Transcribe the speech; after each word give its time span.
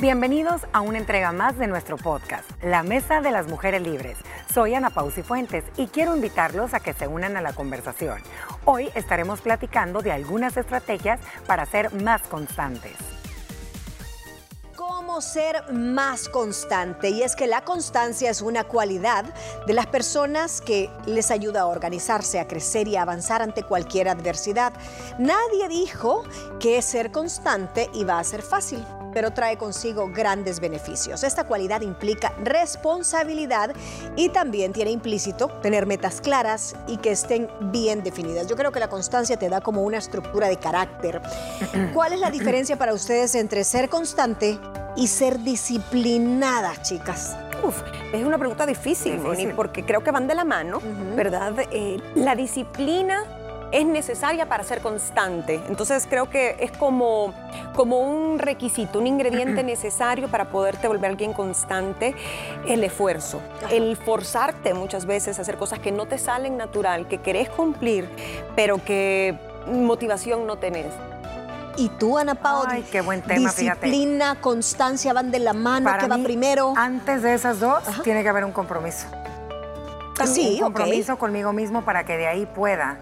Bienvenidos 0.00 0.60
a 0.72 0.80
una 0.80 0.98
entrega 0.98 1.32
más 1.32 1.58
de 1.58 1.66
nuestro 1.66 1.96
podcast, 1.96 2.48
La 2.62 2.84
Mesa 2.84 3.20
de 3.20 3.32
las 3.32 3.48
Mujeres 3.48 3.82
Libres. 3.82 4.16
Soy 4.54 4.74
Ana 4.74 4.90
Pausi 4.90 5.24
Fuentes 5.24 5.64
y 5.76 5.88
quiero 5.88 6.14
invitarlos 6.14 6.72
a 6.72 6.78
que 6.78 6.92
se 6.92 7.08
unan 7.08 7.36
a 7.36 7.40
la 7.40 7.52
conversación. 7.52 8.20
Hoy 8.64 8.90
estaremos 8.94 9.40
platicando 9.40 10.00
de 10.00 10.12
algunas 10.12 10.56
estrategias 10.56 11.18
para 11.48 11.66
ser 11.66 11.92
más 12.00 12.22
constantes 12.22 12.92
cómo 14.76 15.20
ser 15.20 15.72
más 15.72 16.28
constante. 16.28 17.10
Y 17.10 17.22
es 17.22 17.34
que 17.34 17.46
la 17.46 17.64
constancia 17.64 18.30
es 18.30 18.42
una 18.42 18.64
cualidad 18.64 19.24
de 19.66 19.72
las 19.72 19.86
personas 19.86 20.60
que 20.60 20.90
les 21.06 21.30
ayuda 21.30 21.62
a 21.62 21.66
organizarse, 21.66 22.38
a 22.38 22.46
crecer 22.46 22.86
y 22.88 22.96
a 22.96 23.02
avanzar 23.02 23.42
ante 23.42 23.62
cualquier 23.62 24.08
adversidad. 24.08 24.72
Nadie 25.18 25.66
dijo 25.68 26.24
que 26.60 26.80
ser 26.82 27.10
constante 27.10 27.90
iba 27.94 28.18
a 28.18 28.24
ser 28.24 28.42
fácil 28.42 28.84
pero 29.12 29.32
trae 29.32 29.56
consigo 29.56 30.10
grandes 30.12 30.60
beneficios. 30.60 31.24
Esta 31.24 31.44
cualidad 31.44 31.80
implica 31.80 32.32
responsabilidad 32.42 33.74
y 34.16 34.28
también 34.30 34.72
tiene 34.72 34.90
implícito 34.90 35.48
tener 35.62 35.86
metas 35.86 36.20
claras 36.20 36.76
y 36.86 36.98
que 36.98 37.10
estén 37.10 37.48
bien 37.72 38.02
definidas. 38.02 38.46
Yo 38.46 38.56
creo 38.56 38.72
que 38.72 38.80
la 38.80 38.88
constancia 38.88 39.36
te 39.36 39.48
da 39.48 39.60
como 39.60 39.82
una 39.82 39.98
estructura 39.98 40.48
de 40.48 40.56
carácter. 40.56 41.20
¿Cuál 41.94 42.12
es 42.12 42.20
la 42.20 42.30
diferencia 42.30 42.76
para 42.76 42.94
ustedes 42.94 43.34
entre 43.34 43.64
ser 43.64 43.88
constante 43.88 44.58
y 44.96 45.06
ser 45.06 45.40
disciplinada, 45.40 46.80
chicas? 46.82 47.36
Uf, 47.62 47.82
es 48.12 48.24
una 48.24 48.38
pregunta 48.38 48.66
difícil, 48.66 49.20
porque 49.56 49.84
creo 49.84 50.02
que 50.04 50.10
van 50.10 50.28
de 50.28 50.34
la 50.34 50.44
mano, 50.44 50.80
¿verdad? 51.16 51.54
Eh, 51.72 52.00
la 52.14 52.36
disciplina 52.36 53.24
es 53.72 53.86
necesaria 53.86 54.48
para 54.48 54.64
ser 54.64 54.80
constante. 54.80 55.60
Entonces 55.68 56.06
creo 56.08 56.30
que 56.30 56.56
es 56.60 56.72
como, 56.72 57.34
como 57.74 58.00
un 58.00 58.38
requisito, 58.38 58.98
un 58.98 59.06
ingrediente 59.06 59.62
necesario 59.64 60.28
para 60.28 60.50
poderte 60.50 60.88
volver 60.88 61.10
alguien 61.10 61.32
constante, 61.32 62.14
el 62.66 62.84
esfuerzo, 62.84 63.40
el 63.70 63.96
forzarte 63.96 64.74
muchas 64.74 65.06
veces 65.06 65.38
a 65.38 65.42
hacer 65.42 65.56
cosas 65.56 65.78
que 65.78 65.92
no 65.92 66.06
te 66.06 66.18
salen 66.18 66.56
natural, 66.56 67.08
que 67.08 67.18
querés 67.18 67.48
cumplir, 67.48 68.08
pero 68.56 68.82
que 68.84 69.38
motivación 69.66 70.46
no 70.46 70.56
tenés. 70.56 70.92
¿Y 71.76 71.90
tú, 71.90 72.18
Ana? 72.18 72.36
Ay, 72.66 72.84
qué 72.90 73.02
buen 73.02 73.22
tema, 73.22 73.50
Disciplina, 73.50 74.40
constancia 74.40 75.12
van 75.12 75.30
de 75.30 75.38
la 75.38 75.52
mano, 75.52 75.88
¿qué 76.00 76.08
va 76.08 76.18
primero? 76.18 76.74
Antes 76.76 77.22
de 77.22 77.34
esas 77.34 77.60
dos, 77.60 77.84
tiene 78.02 78.24
que 78.24 78.28
haber 78.28 78.44
un 78.44 78.52
compromiso. 78.52 79.06
Sí, 80.24 80.54
un 80.56 80.72
compromiso 80.72 81.16
conmigo 81.16 81.52
mismo 81.52 81.82
para 81.82 82.04
que 82.04 82.16
de 82.16 82.26
ahí 82.26 82.46
pueda 82.46 82.98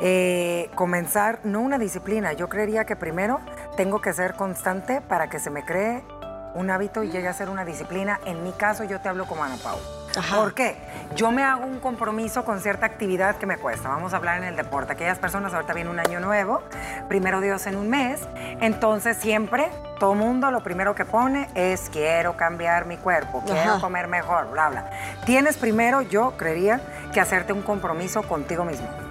eh, 0.00 0.70
comenzar, 0.74 1.40
no 1.44 1.60
una 1.60 1.78
disciplina, 1.78 2.32
yo 2.32 2.48
creería 2.48 2.84
que 2.84 2.96
primero 2.96 3.40
tengo 3.76 4.00
que 4.00 4.12
ser 4.12 4.34
constante 4.34 5.00
para 5.00 5.28
que 5.28 5.38
se 5.38 5.50
me 5.50 5.64
cree 5.64 6.02
un 6.54 6.70
hábito 6.70 7.02
y 7.02 7.10
llegue 7.10 7.28
a 7.28 7.32
ser 7.32 7.48
una 7.48 7.64
disciplina. 7.64 8.18
En 8.24 8.42
mi 8.42 8.52
caso, 8.52 8.84
yo 8.84 9.00
te 9.00 9.08
hablo 9.08 9.26
como 9.26 9.44
Ana 9.44 9.56
Pau. 9.62 9.78
¿Por 10.34 10.54
qué? 10.54 10.76
Yo 11.14 11.30
me 11.30 11.44
hago 11.44 11.66
un 11.66 11.78
compromiso 11.78 12.44
con 12.44 12.60
cierta 12.60 12.86
actividad 12.86 13.36
que 13.36 13.44
me 13.44 13.58
cuesta. 13.58 13.90
Vamos 13.90 14.14
a 14.14 14.16
hablar 14.16 14.38
en 14.38 14.44
el 14.44 14.56
deporte. 14.56 14.94
Aquellas 14.94 15.18
personas, 15.18 15.52
ahorita 15.52 15.74
viene 15.74 15.90
un 15.90 15.98
año 15.98 16.20
nuevo, 16.20 16.62
primero 17.08 17.42
Dios 17.42 17.66
en 17.66 17.76
un 17.76 17.90
mes, 17.90 18.22
entonces 18.60 19.18
siempre 19.18 19.68
todo 19.98 20.14
mundo 20.14 20.50
lo 20.50 20.62
primero 20.62 20.94
que 20.94 21.04
pone 21.04 21.48
es 21.54 21.90
quiero 21.90 22.34
cambiar 22.36 22.86
mi 22.86 22.96
cuerpo, 22.96 23.42
quiero 23.44 23.78
comer 23.78 24.08
mejor, 24.08 24.50
bla, 24.50 24.70
bla. 24.70 24.90
Tienes 25.26 25.58
primero, 25.58 26.00
yo 26.00 26.34
creería, 26.38 26.80
que 27.12 27.20
hacerte 27.20 27.52
un 27.52 27.62
compromiso 27.62 28.22
contigo 28.22 28.64
mismo 28.64 29.05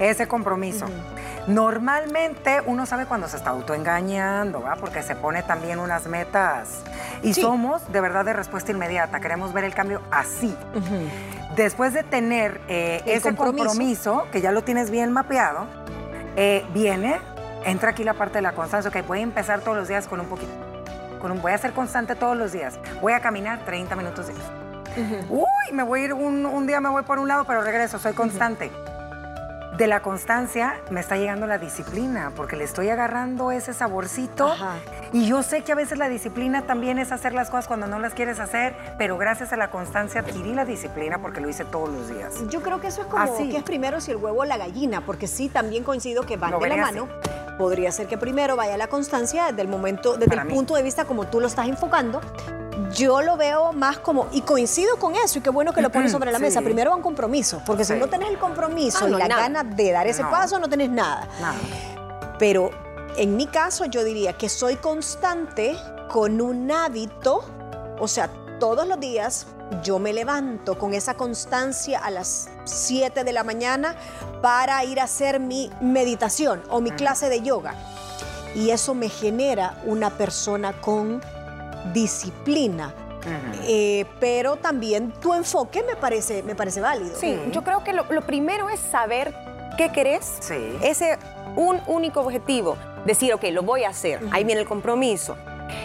ese 0.00 0.26
compromiso. 0.26 0.86
Normalmente 1.46 2.60
uno 2.66 2.86
sabe 2.86 3.06
cuando 3.06 3.28
se 3.28 3.36
está 3.36 3.50
autoengañando, 3.50 4.62
¿va? 4.62 4.76
porque 4.76 5.02
se 5.02 5.14
pone 5.14 5.42
también 5.42 5.78
unas 5.78 6.06
metas 6.06 6.82
y 7.22 7.34
somos 7.34 7.90
de 7.92 8.00
verdad 8.00 8.24
de 8.24 8.32
respuesta 8.32 8.72
inmediata, 8.72 9.20
queremos 9.20 9.52
ver 9.52 9.64
el 9.64 9.74
cambio 9.74 10.02
así. 10.10 10.56
Después 11.54 11.92
de 11.92 12.02
tener 12.02 12.60
eh, 12.68 13.02
ese 13.06 13.34
compromiso. 13.34 14.26
que 14.32 14.40
ya 14.40 14.52
lo 14.52 14.62
tienes 14.62 14.90
bien 14.90 15.12
mapeado, 15.12 15.66
eh, 16.36 16.64
viene, 16.72 17.20
entra 17.64 17.90
aquí 17.90 18.04
la 18.04 18.14
parte 18.14 18.38
de 18.38 18.42
la 18.42 18.52
constancia, 18.52 18.90
que 18.90 19.02
voy 19.02 19.18
a 19.18 19.22
empezar 19.22 19.60
todos 19.60 19.76
los 19.76 19.88
días 19.88 20.06
con 20.06 20.20
un 20.20 20.26
poquito, 20.26 20.52
con 21.20 21.32
un, 21.32 21.42
voy 21.42 21.52
a 21.52 21.58
ser 21.58 21.72
constante 21.72 22.14
todos 22.14 22.36
los 22.36 22.52
días, 22.52 22.78
voy 23.02 23.12
a 23.12 23.20
caminar 23.20 23.64
30 23.64 23.96
minutos 23.96 24.28
diarios. 24.28 24.50
Uy, 25.28 25.72
me 25.72 25.82
voy 25.82 26.00
a 26.00 26.04
ir 26.06 26.12
un, 26.14 26.66
día, 26.66 26.80
me 26.80 26.88
voy 26.88 27.02
por 27.02 27.18
un 27.18 27.28
lado, 27.28 27.44
pero 27.44 27.62
regreso, 27.62 27.98
soy 27.98 28.12
constante 28.12 28.70
de 29.76 29.86
la 29.86 30.00
constancia 30.00 30.74
me 30.90 31.00
está 31.00 31.16
llegando 31.16 31.46
la 31.46 31.58
disciplina, 31.58 32.32
porque 32.36 32.56
le 32.56 32.64
estoy 32.64 32.88
agarrando 32.88 33.50
ese 33.50 33.72
saborcito. 33.72 34.54
Y 35.12 35.26
yo 35.26 35.42
sé 35.42 35.62
que 35.62 35.72
a 35.72 35.74
veces 35.74 35.98
la 35.98 36.08
disciplina 36.08 36.62
también 36.62 36.98
es 36.98 37.12
hacer 37.12 37.32
las 37.32 37.50
cosas 37.50 37.66
cuando 37.66 37.86
no 37.86 37.98
las 37.98 38.14
quieres 38.14 38.40
hacer, 38.40 38.74
pero 38.98 39.16
gracias 39.16 39.52
a 39.52 39.56
la 39.56 39.70
constancia 39.70 40.20
adquirí 40.20 40.54
la 40.54 40.64
disciplina 40.64 41.18
porque 41.18 41.40
lo 41.40 41.48
hice 41.48 41.64
todos 41.64 41.88
los 41.88 42.08
días. 42.08 42.34
Yo 42.48 42.62
creo 42.62 42.80
que 42.80 42.88
eso 42.88 43.02
es 43.02 43.06
como 43.06 43.36
que 43.36 43.56
es 43.56 43.62
primero 43.62 44.00
si 44.00 44.10
el 44.10 44.18
huevo 44.18 44.40
o 44.40 44.44
la 44.44 44.58
gallina, 44.58 45.00
porque 45.04 45.26
sí, 45.26 45.48
también 45.48 45.84
coincido 45.84 46.24
que 46.24 46.36
van 46.36 46.58
de 46.58 46.68
la 46.68 46.76
mano. 46.76 47.08
Podría 47.58 47.92
ser 47.92 48.06
que 48.06 48.16
primero 48.16 48.56
vaya 48.56 48.76
la 48.76 48.86
constancia 48.86 49.46
desde 49.48 49.62
el 49.62 49.68
momento, 49.68 50.16
desde 50.16 50.34
el 50.34 50.46
punto 50.46 50.74
de 50.74 50.82
vista 50.82 51.04
como 51.04 51.26
tú 51.26 51.40
lo 51.40 51.46
estás 51.46 51.68
enfocando, 51.68 52.20
yo 52.92 53.22
lo 53.22 53.36
veo 53.36 53.72
más 53.72 53.98
como, 53.98 54.28
y 54.32 54.42
coincido 54.42 54.96
con 54.96 55.14
eso, 55.14 55.38
y 55.38 55.42
qué 55.42 55.50
bueno 55.50 55.72
que 55.72 55.82
lo 55.82 55.90
pones 55.90 56.12
sobre 56.12 56.32
la 56.32 56.38
mesa, 56.38 56.60
primero 56.62 56.90
va 56.90 56.96
un 56.96 57.02
compromiso, 57.02 57.62
porque 57.64 57.84
si 57.84 57.94
no 57.94 58.08
tenés 58.08 58.30
el 58.30 58.38
compromiso 58.38 59.04
ah, 59.04 59.08
y 59.08 59.12
la 59.12 59.28
gana 59.28 59.64
de 59.64 59.92
dar 59.92 60.06
ese 60.06 60.24
paso, 60.24 60.58
no 60.58 60.68
tenés 60.68 60.90
nada. 60.90 61.28
Pero 62.38 62.70
en 63.16 63.36
mi 63.36 63.46
caso 63.46 63.84
yo 63.84 64.04
diría 64.04 64.32
que 64.34 64.48
soy 64.48 64.76
constante 64.76 65.76
con 66.08 66.40
un 66.40 66.70
hábito, 66.70 67.44
o 67.98 68.08
sea, 68.08 68.30
todos 68.58 68.86
los 68.86 68.98
días 69.00 69.46
yo 69.82 69.98
me 69.98 70.12
levanto 70.12 70.78
con 70.78 70.94
esa 70.94 71.14
constancia 71.14 72.00
a 72.00 72.10
las 72.10 72.48
7 72.64 73.24
de 73.24 73.32
la 73.32 73.44
mañana 73.44 73.94
para 74.42 74.84
ir 74.84 75.00
a 75.00 75.04
hacer 75.04 75.40
mi 75.40 75.70
meditación 75.80 76.62
o 76.68 76.80
mi 76.80 76.90
clase 76.90 77.28
de 77.28 77.42
yoga. 77.42 77.74
Y 78.54 78.70
eso 78.70 78.94
me 78.94 79.08
genera 79.08 79.80
una 79.84 80.10
persona 80.10 80.72
con 80.80 81.22
disciplina. 81.92 82.94
Eh, 83.66 84.06
pero 84.18 84.56
también 84.56 85.12
tu 85.12 85.34
enfoque 85.34 85.82
me 85.82 85.94
parece, 85.94 86.42
me 86.42 86.54
parece 86.54 86.80
válido. 86.80 87.14
Sí, 87.16 87.38
yo 87.52 87.62
creo 87.62 87.84
que 87.84 87.92
lo, 87.92 88.06
primero 88.22 88.70
es 88.70 88.80
saber 88.80 89.34
qué 89.76 89.92
querés, 89.92 90.38
sí. 90.40 90.78
ese 90.82 91.18
un 91.56 91.80
único 91.86 92.20
objetivo, 92.20 92.76
decir, 93.04 93.34
ok, 93.34 93.44
lo 93.52 93.62
voy 93.62 93.84
a 93.84 93.90
hacer, 93.90 94.20
ahí 94.30 94.44
viene 94.44 94.62
el 94.62 94.66
compromiso. 94.66 95.36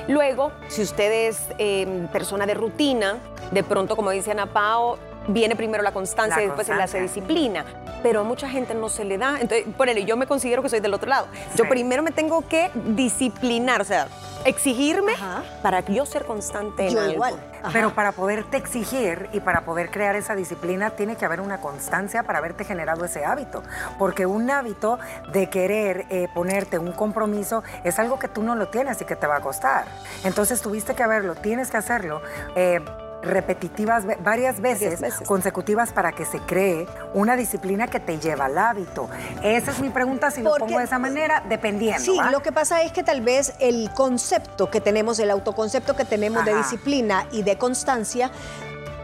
Luego, 0.07 0.51
si 0.67 0.81
usted 0.81 1.27
es 1.27 1.41
em, 1.57 2.07
persona 2.07 2.45
de 2.45 2.53
rutina, 2.53 3.17
de 3.51 3.63
pronto, 3.63 3.95
como 3.95 4.11
dice 4.11 4.31
Ana 4.31 4.47
Pao, 4.47 4.97
viene 5.27 5.55
primero 5.55 5.83
la 5.83 5.91
constancia 5.91 6.41
y 6.41 6.47
después 6.47 6.67
se 6.67 6.75
le 6.75 6.83
hace 6.83 7.01
disciplina. 7.01 7.65
Pero 8.03 8.21
a 8.21 8.23
mucha 8.23 8.47
gente 8.49 8.73
no 8.75 8.89
se 8.89 9.03
le 9.03 9.17
da. 9.17 9.39
Entonces, 9.39 9.65
por 9.75 9.89
él, 9.89 10.05
yo 10.05 10.17
me 10.17 10.27
considero 10.27 10.61
que 10.61 10.69
soy 10.69 10.79
del 10.79 10.93
otro 10.93 11.09
lado. 11.09 11.27
Yo 11.55 11.67
primero 11.67 12.03
me 12.03 12.11
tengo 12.11 12.47
que 12.47 12.69
disciplinar, 12.73 13.81
o 13.81 13.85
sea, 13.85 14.07
exigirme 14.45 15.13
para 15.61 15.81
yo 15.81 16.05
ser 16.05 16.25
constante 16.25 16.87
en 16.87 16.93
yo 16.93 17.09
igual. 17.09 17.35
Pero 17.73 17.95
para 17.95 18.11
poderte 18.11 18.57
exigir 18.57 19.27
y 19.33 19.39
para 19.39 19.61
poder 19.61 19.89
crear 19.89 20.15
esa 20.15 20.35
disciplina 20.35 20.91
tiene 20.91 21.15
que 21.15 21.25
haber 21.25 21.41
una 21.41 21.59
constancia 21.59 22.21
para 22.23 22.37
haberte 22.37 22.63
generado 22.63 23.03
ese 23.05 23.25
hábito. 23.25 23.63
Porque 23.97 24.27
un 24.27 24.49
hábito 24.51 24.99
de 25.31 25.49
querer 25.49 26.05
eh, 26.09 26.27
ponerte 26.33 26.77
un 26.77 26.91
compromiso 26.91 27.63
es 27.83 27.97
algo 27.97 28.19
que 28.19 28.27
tú 28.27 28.43
no 28.43 28.55
lo 28.55 28.67
tienes 28.67 29.01
y 29.01 29.05
que 29.05 29.15
te 29.15 29.25
va 29.25 29.37
a 29.37 29.41
costar. 29.41 29.85
Entonces 30.23 30.61
tuviste 30.61 30.93
que 30.93 31.01
haberlo, 31.01 31.33
tienes 31.35 31.71
que 31.71 31.77
hacerlo. 31.77 32.21
Eh, 32.55 32.81
repetitivas 33.25 34.05
varias 34.23 34.61
veces, 34.61 35.01
consecutivas 35.25 35.91
para 35.91 36.11
que 36.11 36.25
se 36.25 36.39
cree 36.39 36.87
una 37.13 37.35
disciplina 37.35 37.87
que 37.87 37.99
te 37.99 38.19
lleva 38.19 38.45
al 38.45 38.57
hábito. 38.57 39.09
Esa 39.43 39.71
es 39.71 39.79
mi 39.79 39.89
pregunta, 39.89 40.31
si 40.31 40.41
lo 40.41 40.55
pongo 40.55 40.77
de 40.77 40.85
esa 40.85 40.99
manera, 40.99 41.43
dependiendo. 41.47 42.01
Sí, 42.01 42.17
lo 42.31 42.41
que 42.41 42.51
pasa 42.51 42.83
es 42.83 42.91
que 42.91 43.03
tal 43.03 43.21
vez 43.21 43.53
el 43.59 43.89
concepto 43.91 44.69
que 44.69 44.81
tenemos, 44.81 45.19
el 45.19 45.31
autoconcepto 45.31 45.95
que 45.95 46.05
tenemos 46.05 46.45
de 46.45 46.55
disciplina 46.55 47.27
y 47.31 47.43
de 47.43 47.57
constancia, 47.57 48.31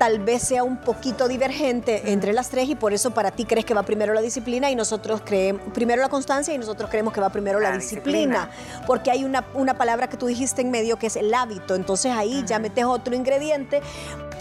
tal 0.01 0.17
vez 0.17 0.41
sea 0.41 0.63
un 0.63 0.77
poquito 0.77 1.27
divergente 1.27 2.11
entre 2.11 2.33
las 2.33 2.49
tres 2.49 2.67
y 2.67 2.73
por 2.73 2.91
eso 2.91 3.11
para 3.11 3.29
ti 3.29 3.45
crees 3.45 3.65
que 3.65 3.75
va 3.75 3.83
primero 3.83 4.15
la 4.15 4.21
disciplina 4.21 4.71
y 4.71 4.75
nosotros 4.75 5.21
creemos 5.23 5.61
primero 5.75 6.01
la 6.01 6.09
constancia 6.09 6.51
y 6.51 6.57
nosotros 6.57 6.89
creemos 6.89 7.13
que 7.13 7.21
va 7.21 7.29
primero 7.29 7.59
la, 7.59 7.77
disciplina, 7.77 8.49
porque 8.87 9.11
hay 9.11 9.23
una, 9.23 9.45
una, 9.53 9.75
palabra 9.75 10.09
que 10.09 10.17
tú 10.17 10.25
dijiste 10.25 10.63
en 10.63 10.71
medio 10.71 10.97
que 10.97 11.05
es 11.05 11.17
el 11.17 11.31
hábito, 11.31 11.75
entonces 11.75 12.13
ahí 12.13 12.43
ya 12.47 12.57
metes 12.57 12.83
otro 12.83 13.13
ingrediente 13.13 13.83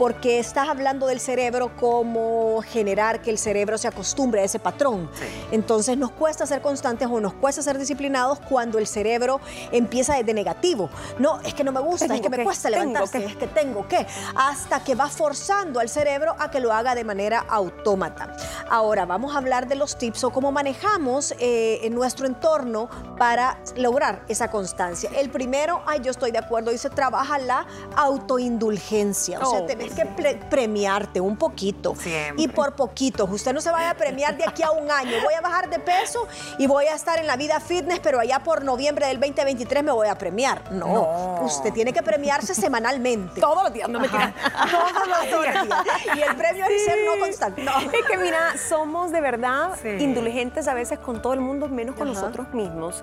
porque 0.00 0.38
estás 0.38 0.67
hablando 0.67 1.08
del 1.08 1.20
cerebro 1.20 1.76
como 1.76 2.62
generar 2.62 3.20
que 3.20 3.29
el 3.29 3.37
cerebro 3.37 3.76
se 3.76 3.87
acostumbre 3.87 4.41
a 4.41 4.44
ese 4.44 4.58
patrón. 4.58 5.11
Entonces 5.52 5.99
nos 5.99 6.11
cuesta 6.12 6.47
ser 6.47 6.62
constantes 6.62 7.06
o 7.06 7.20
nos 7.20 7.35
cuesta 7.35 7.61
ser 7.61 7.76
disciplinados 7.76 8.41
cuando 8.41 8.79
el 8.79 8.87
cerebro 8.87 9.43
empieza 9.70 10.14
desde 10.14 10.32
negativo. 10.32 10.88
No, 11.19 11.38
es 11.43 11.52
que 11.52 11.64
no 11.64 11.73
me 11.73 11.81
gusta, 11.81 12.14
es 12.14 12.23
que 12.23 12.31
me 12.31 12.44
cuesta 12.44 12.70
levantarse, 12.70 13.23
es 13.26 13.37
que 13.37 13.47
tengo 13.47 13.87
que, 13.88 14.06
hasta 14.35 14.82
que 14.82 14.94
va 14.94 15.11
forzando 15.11 15.81
al 15.81 15.91
cerebro 15.91 16.35
a 16.38 16.50
que 16.50 16.61
lo 16.61 16.73
haga 16.73 16.94
de 16.94 17.05
manera 17.05 17.44
autómata. 17.46 18.35
Ahora 18.70 19.05
vamos 19.05 19.35
a 19.35 19.37
hablar 19.37 19.69
de 19.69 19.75
los 19.75 19.99
tips 19.99 20.25
o 20.25 20.31
cómo 20.31 20.50
manejamos 20.50 21.35
eh, 21.38 21.81
en 21.82 21.94
nuestro 21.94 22.26
entorno 22.26 22.88
para 23.19 23.58
lograr 23.76 24.25
esa 24.29 24.50
constancia. 24.50 25.11
El 25.14 25.29
primero, 25.29 25.82
ay, 25.85 26.00
yo 26.03 26.11
estoy 26.11 26.31
de 26.31 26.38
acuerdo, 26.38 26.70
dice, 26.70 26.88
trabaja 26.88 27.38
la 27.38 27.67
autoindulgencia. 27.96 29.41
O 29.41 29.50
sea, 29.50 29.61
oh, 29.61 29.67
tenés 29.67 29.90
que 29.95 30.07
premiarte 30.51 31.21
un 31.21 31.37
poquito. 31.37 31.95
Y 32.37 32.49
por 32.49 32.75
poquito. 32.75 33.25
Usted 33.25 33.53
no 33.53 33.61
se 33.61 33.71
vaya 33.71 33.91
a 33.91 33.95
premiar 33.95 34.37
de 34.37 34.45
aquí 34.45 34.63
a 34.63 34.71
un 34.71 34.91
año. 34.91 35.13
Voy 35.23 35.35
a 35.35 35.41
bajar 35.41 35.69
de 35.71 35.79
peso 35.79 36.27
y 36.59 36.67
voy 36.67 36.87
a 36.87 36.95
estar 36.95 37.19
en 37.19 37.27
la 37.27 37.37
vida 37.37 37.61
fitness, 37.61 38.01
pero 38.01 38.21
allá 38.21 38.41
por 38.41 38.65
noviembre 38.65 39.07
del 39.07 39.21
2023 39.21 39.85
me 39.85 39.93
voy 39.93 40.09
a 40.09 40.17
premiar. 40.17 40.71
No. 40.73 41.41
Usted 41.43 41.73
tiene 41.73 41.93
que 41.93 42.03
premiarse 42.03 42.55
semanalmente. 42.55 43.41
Todos 43.41 43.65
los 43.65 43.73
días, 43.73 43.89
no 43.89 44.01
me 44.01 44.09
queda. 44.09 44.35
Todos 44.71 45.31
los 45.31 45.43
días. 45.43 45.67
Y 46.17 46.21
el 46.21 46.37
premio 46.37 46.65
es 46.67 46.85
ser 46.85 46.99
no 47.05 47.19
constante. 47.21 47.63
Es 47.63 48.07
que 48.07 48.19
mira, 48.19 48.55
somos 48.69 49.11
de 49.13 49.21
verdad 49.21 49.79
indulgentes 49.85 50.69
a 50.69 50.75
veces 50.75 50.99
con 50.99 51.23
todo 51.23 51.33
el 51.33 51.41
mundo, 51.41 51.69
menos 51.69 51.97
con 51.97 52.09
nosotros 52.09 52.53
mismos. 52.53 53.03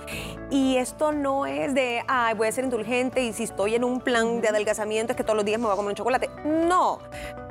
Y 0.50 0.78
esto 0.78 1.12
no 1.12 1.46
es 1.46 1.74
de, 1.74 2.04
ay, 2.08 2.34
voy 2.36 2.48
a 2.48 2.52
ser 2.52 2.64
indulgente 2.64 3.24
y 3.24 3.34
si 3.34 3.44
estoy 3.44 3.76
en 3.76 3.84
un 3.84 4.00
plan 4.02 4.42
de 4.42 4.50
adelgazamiento 4.50 5.14
es 5.14 5.18
que 5.18 5.24
todos 5.24 5.36
los 5.36 5.46
días 5.46 5.60
me 5.60 5.66
voy 5.66 5.74
a 5.74 5.76
comer 5.76 5.92
un 5.92 5.96
chocolate. 5.96 6.30
No, 6.46 6.77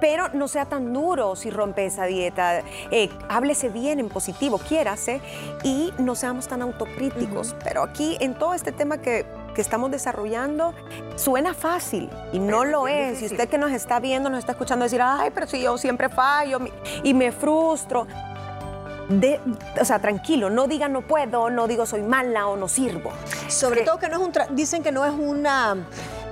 pero 0.01 0.29
no 0.29 0.49
sea 0.49 0.67
tan 0.67 0.93
duro 0.93 1.37
si 1.37 1.51
rompe 1.51 1.87
esa 1.87 2.05
dieta. 2.05 2.63
Eh, 2.91 3.11
háblese 3.29 3.69
bien 3.69 3.99
en 3.99 4.09
positivo, 4.09 4.59
quiérase 4.59 5.21
y 5.63 5.93
no 5.99 6.15
seamos 6.15 6.49
tan 6.49 6.63
autocríticos. 6.63 7.55
Pero 7.65 7.83
aquí 7.83 8.17
en 8.21 8.35
todo 8.35 8.55
este 8.55 8.73
tema 8.73 8.99
que 8.99 9.27
que 9.57 9.63
estamos 9.63 9.91
desarrollando 9.91 10.75
suena 11.17 11.55
fácil 11.55 12.11
y 12.31 12.39
no 12.39 12.67
lo 12.67 12.89
es. 12.89 13.23
Y 13.23 13.25
usted 13.25 13.49
que 13.49 13.57
nos 13.57 13.73
está 13.73 13.99
viendo, 14.01 14.29
nos 14.29 14.41
está 14.41 14.53
escuchando 14.53 14.85
decir, 14.85 15.01
ay, 15.03 15.31
pero 15.35 15.47
si 15.47 15.63
yo 15.63 15.79
siempre 15.79 16.11
fallo 16.11 16.59
y 17.03 17.15
me 17.15 17.33
frustro. 17.33 18.07
De, 19.09 19.41
o 19.81 19.85
sea, 19.85 19.99
tranquilo, 20.01 20.51
no 20.51 20.67
diga 20.67 20.89
no 20.89 21.01
puedo, 21.01 21.49
no 21.49 21.69
digo 21.69 21.87
soy 21.87 22.03
mala 22.03 22.49
o 22.49 22.57
no 22.57 22.69
sirvo. 22.69 23.13
Sobre 23.49 23.81
todo 23.83 23.99
que 23.99 24.09
no 24.09 24.17
es 24.17 24.23
un, 24.23 24.57
dicen 24.57 24.83
que 24.83 24.93
no 24.93 25.07
es 25.07 25.13
una 25.13 25.87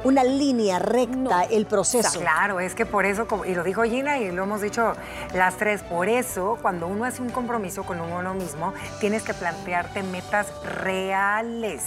una 0.05 0.23
línea 0.23 0.79
recta 0.79 1.43
el 1.45 1.67
proceso. 1.67 2.21
Claro, 2.21 2.61
es 2.61 2.75
que 2.75 2.87
por 2.87 3.07
eso, 3.07 3.27
y 3.47 3.55
lo 3.55 3.65
dijo 3.65 3.83
Gina 3.83 4.19
y 4.19 4.31
lo 4.31 4.45
hemos 4.45 4.61
dicho 4.61 4.93
las 5.35 5.57
tres, 5.57 5.83
por 5.83 6.09
eso 6.09 6.59
cuando 6.63 6.87
uno 6.87 7.05
hace 7.05 7.23
un 7.23 7.31
compromiso 7.31 7.85
con 7.85 8.01
uno 8.01 8.35
mismo, 8.35 8.73
tienes 9.01 9.23
que 9.23 9.35
plantearte 9.35 10.03
metas 10.03 10.53
reales, 10.65 11.83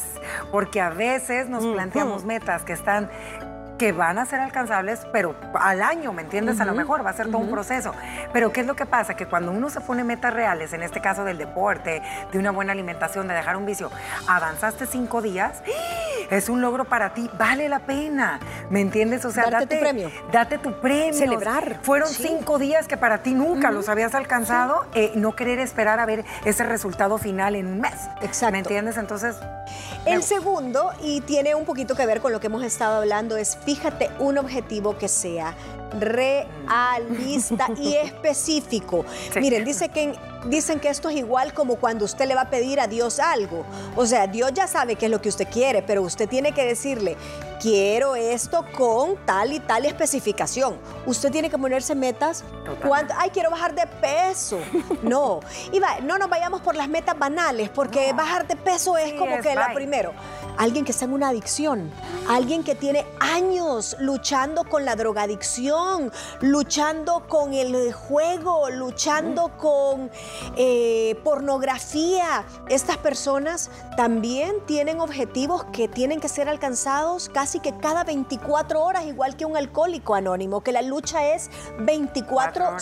porque 0.52 0.82
a 0.82 0.90
veces 0.90 1.48
nos 1.48 1.66
planteamos 1.66 2.26
metas 2.26 2.64
que 2.64 2.74
están 2.74 3.10
que 3.78 3.92
van 3.92 4.18
a 4.18 4.26
ser 4.26 4.40
alcanzables, 4.40 5.06
pero 5.12 5.36
al 5.54 5.82
año, 5.82 6.14
¿me 6.14 6.22
entiendes? 6.22 6.60
A 6.60 6.66
lo 6.66 6.74
mejor 6.74 7.06
va 7.06 7.12
a 7.12 7.14
ser 7.14 7.28
todo 7.28 7.38
un 7.38 7.52
proceso. 7.52 7.94
Pero 8.34 8.52
¿qué 8.52 8.62
es 8.62 8.68
lo 8.68 8.76
que 8.76 8.86
pasa? 8.86 9.16
Que 9.16 9.26
cuando 9.26 9.52
uno 9.52 9.70
se 9.70 9.82
pone 9.82 10.04
metas 10.04 10.34
reales, 10.34 10.74
en 10.74 10.84
este 10.84 11.02
caso 11.02 11.24
del 11.24 11.38
deporte, 11.38 12.02
de 12.32 12.40
una 12.40 12.52
buena 12.52 12.72
alimentación, 12.72 13.28
de 13.28 13.34
dejar 13.34 13.58
un 13.58 13.66
vicio, 13.66 13.92
avanzaste 14.28 14.86
cinco 14.86 15.22
días, 15.22 15.62
es 16.30 16.50
un 16.50 16.62
logro 16.62 16.86
para 16.86 17.14
ti, 17.14 17.30
vale 17.38 17.70
la 17.70 17.80
pena, 17.80 18.40
¿me 18.70 18.82
entiendes? 18.82 19.24
O 19.26 19.32
sea, 19.32 19.50
date, 19.50 19.76
tu 19.76 19.82
premio. 19.82 20.12
Date 20.32 20.58
tu 20.58 20.74
premio. 20.80 21.14
Celebrar. 21.14 21.80
Fueron 21.82 22.10
cinco 22.10 22.60
días 22.60 22.88
que 22.88 22.98
para 22.98 23.20
ti 23.20 23.34
nunca 23.34 23.72
los 23.72 23.90
habías 23.90 24.16
alcanzado, 24.16 24.86
eh, 24.94 25.12
no 25.16 25.36
querer 25.36 25.60
esperar 25.60 26.00
a 26.00 26.06
ver 26.06 26.26
ese 26.46 26.64
resultado 26.64 27.18
final 27.18 27.56
en 27.56 27.68
un 27.68 27.80
mes. 27.80 28.10
Exacto. 28.22 28.52
¿Me 28.54 28.60
entiendes? 28.60 28.98
Entonces... 28.98 29.36
El 30.06 30.24
segundo, 30.24 30.92
y 31.02 31.22
tiene 31.22 31.56
un 31.56 31.66
poquito 31.66 31.96
que 31.96 32.06
ver 32.06 32.22
con 32.22 32.32
lo 32.32 32.40
que 32.40 32.48
hemos 32.48 32.64
estado 32.64 32.98
hablando, 32.98 33.38
es 33.38 33.58
fíjate 33.66 34.10
un 34.20 34.38
objetivo 34.38 34.98
que 34.98 35.08
sea 35.08 35.56
realista 36.00 37.68
y 37.78 37.94
específico. 38.04 39.06
Miren, 39.36 39.66
dice 39.66 39.90
que, 39.90 40.18
dicen 40.46 40.80
que 40.80 40.90
esto 40.90 41.10
es 41.10 41.18
igual 41.18 41.54
como 41.54 41.76
cuando 41.76 42.06
usted 42.06 42.28
le 42.28 42.36
va 42.36 42.42
a 42.42 42.50
pedir 42.50 42.80
a 42.80 42.88
Dios 42.88 43.20
algo. 43.20 43.66
O 43.96 44.06
sea, 44.06 44.28
Dios 44.28 44.52
ya 44.54 44.68
sabe 44.68 44.96
qué 44.96 45.06
es 45.06 45.12
lo 45.12 45.22
que 45.22 45.30
usted 45.30 45.48
quiere, 45.50 45.82
pero 45.82 46.02
usted 46.02 46.28
tiene 46.28 46.52
que 46.52 46.66
decirle, 46.66 47.18
quiero 47.60 48.16
esto 48.16 48.66
con 48.76 49.16
tal 49.26 49.54
y 49.54 49.60
tal 49.60 49.86
especificación. 49.86 50.78
Usted 51.06 51.32
tiene 51.32 51.50
que 51.50 51.58
ponerse 51.58 51.96
metas. 51.96 52.44
Ay, 53.18 53.30
quiero 53.32 53.50
bajar 53.52 53.74
de 53.76 53.88
peso. 53.88 54.60
No. 55.04 55.40
Y 55.72 55.80
va, 55.80 56.00
no 56.02 56.18
nos 56.18 56.30
vayamos 56.30 56.62
por 56.62 56.76
las 56.76 56.90
metas 56.90 57.18
banales, 57.18 57.70
porque 57.70 58.12
bajar 58.14 58.48
de 58.48 58.56
peso 58.56 58.98
es 58.98 59.14
como 59.14 59.40
que 59.40 59.54
la 59.56 59.74
primero. 59.74 60.12
Alguien 60.58 60.84
que 60.84 60.92
está 60.92 61.06
en 61.06 61.14
una 61.14 61.30
adicción, 61.30 61.92
alguien 62.28 62.64
que 62.64 62.76
tiene 62.76 63.06
años 63.20 63.96
luchando 64.00 64.64
con 64.64 64.86
la 64.86 64.96
drogadicción, 64.96 65.77
luchando 66.42 67.28
con 67.28 67.54
el 67.54 67.94
juego, 67.94 68.70
luchando 68.70 69.52
con 69.58 70.12
eh, 70.56 71.20
pornografía. 71.24 72.46
Estas 72.70 72.98
personas 72.98 73.70
también 73.96 74.66
tienen 74.66 75.00
objetivos 75.00 75.66
que 75.66 75.88
tienen 75.88 76.20
que 76.20 76.30
ser 76.30 76.50
alcanzados 76.50 77.30
casi 77.30 77.60
que 77.60 77.78
cada 77.78 78.04
24 78.04 78.82
horas, 78.82 79.06
igual 79.06 79.36
que 79.36 79.46
un 79.46 79.58
alcohólico 79.58 80.16
anónimo, 80.16 80.62
que 80.62 80.72
la 80.72 80.82
lucha 80.82 81.28
es 81.34 81.50
24 81.80 82.78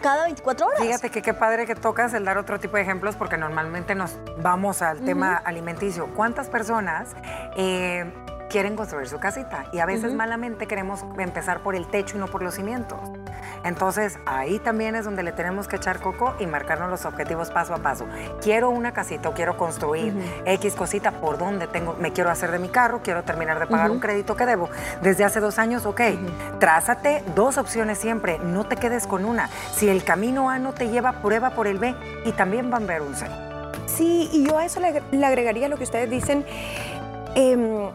cada 0.00 0.24
24 0.24 0.66
horas. 0.66 0.80
Fíjate 0.80 1.10
que 1.10 1.22
qué 1.22 1.34
padre 1.34 1.66
que 1.66 1.74
tocas 1.74 2.14
el 2.14 2.24
dar 2.24 2.38
otro 2.38 2.58
tipo 2.60 2.76
de 2.76 2.82
ejemplos 2.82 3.16
porque 3.16 3.36
normalmente 3.36 3.94
nos 3.94 4.12
vamos 4.38 4.82
al 4.82 5.00
tema 5.04 5.36
alimenticio. 5.36 6.08
¿Cuántas 6.14 6.48
personas 6.48 7.10
eh, 7.56 8.10
quieren 8.50 8.76
construir 8.76 9.08
su 9.08 9.18
casita 9.18 9.66
y 9.72 9.78
a 9.78 9.86
veces 9.86 10.12
malamente 10.12 10.66
queremos 10.66 11.04
empezar 11.18 11.60
por 11.60 11.74
el 11.74 11.86
techo 11.86 12.16
y 12.16 12.20
no 12.20 12.26
por 12.26 12.42
los 12.42 12.54
cimientos. 12.54 12.98
Entonces 13.64 14.18
ahí 14.26 14.58
también 14.58 14.94
es 14.94 15.04
donde 15.04 15.22
le 15.22 15.32
tenemos 15.32 15.68
que 15.68 15.76
echar 15.76 16.00
coco 16.00 16.34
y 16.38 16.46
marcarnos 16.46 16.90
los 16.90 17.04
objetivos 17.04 17.50
paso 17.50 17.74
a 17.74 17.78
paso. 17.78 18.06
Quiero 18.42 18.70
una 18.70 18.92
casita 18.92 19.28
o 19.28 19.32
quiero 19.32 19.56
construir 19.56 20.14
X 20.44 20.74
cosita 20.74 21.12
por 21.12 21.38
donde 21.38 21.66
tengo, 21.66 21.94
me 21.94 22.12
quiero 22.12 22.30
hacer 22.30 22.50
de 22.50 22.58
mi 22.58 22.68
carro, 22.68 23.00
quiero 23.02 23.22
terminar 23.22 23.58
de 23.58 23.66
pagar 23.66 23.90
un 23.90 24.00
crédito 24.00 24.36
que 24.36 24.44
debo. 24.46 24.68
Desde 25.00 25.24
hace 25.24 25.40
dos 25.40 25.58
años, 25.58 25.86
ok, 25.86 26.00
trázate 26.58 27.22
dos 27.34 27.56
opciones 27.56 27.98
siempre, 27.98 28.38
no 28.38 28.64
te 28.64 28.76
quedes 28.76 29.06
con 29.06 29.24
una. 29.24 29.48
Si 29.72 29.88
el 29.88 30.04
camino 30.04 30.50
A 30.50 30.58
no 30.58 30.72
te 30.72 30.88
lleva, 30.88 31.22
prueba 31.22 31.50
por 31.50 31.66
el 31.66 31.78
B 31.78 31.94
y 32.24 32.32
también 32.32 32.70
van 32.70 32.84
a 32.84 32.86
ver 32.86 33.02
un 33.02 33.14
C. 33.14 33.26
Sí, 33.86 34.28
y 34.32 34.46
yo 34.46 34.58
a 34.58 34.64
eso 34.64 34.80
le, 34.80 35.24
agregaría 35.24 35.68
lo 35.68 35.76
que 35.76 35.84
ustedes 35.84 36.10
dicen. 36.10 36.44
Em, 37.34 37.90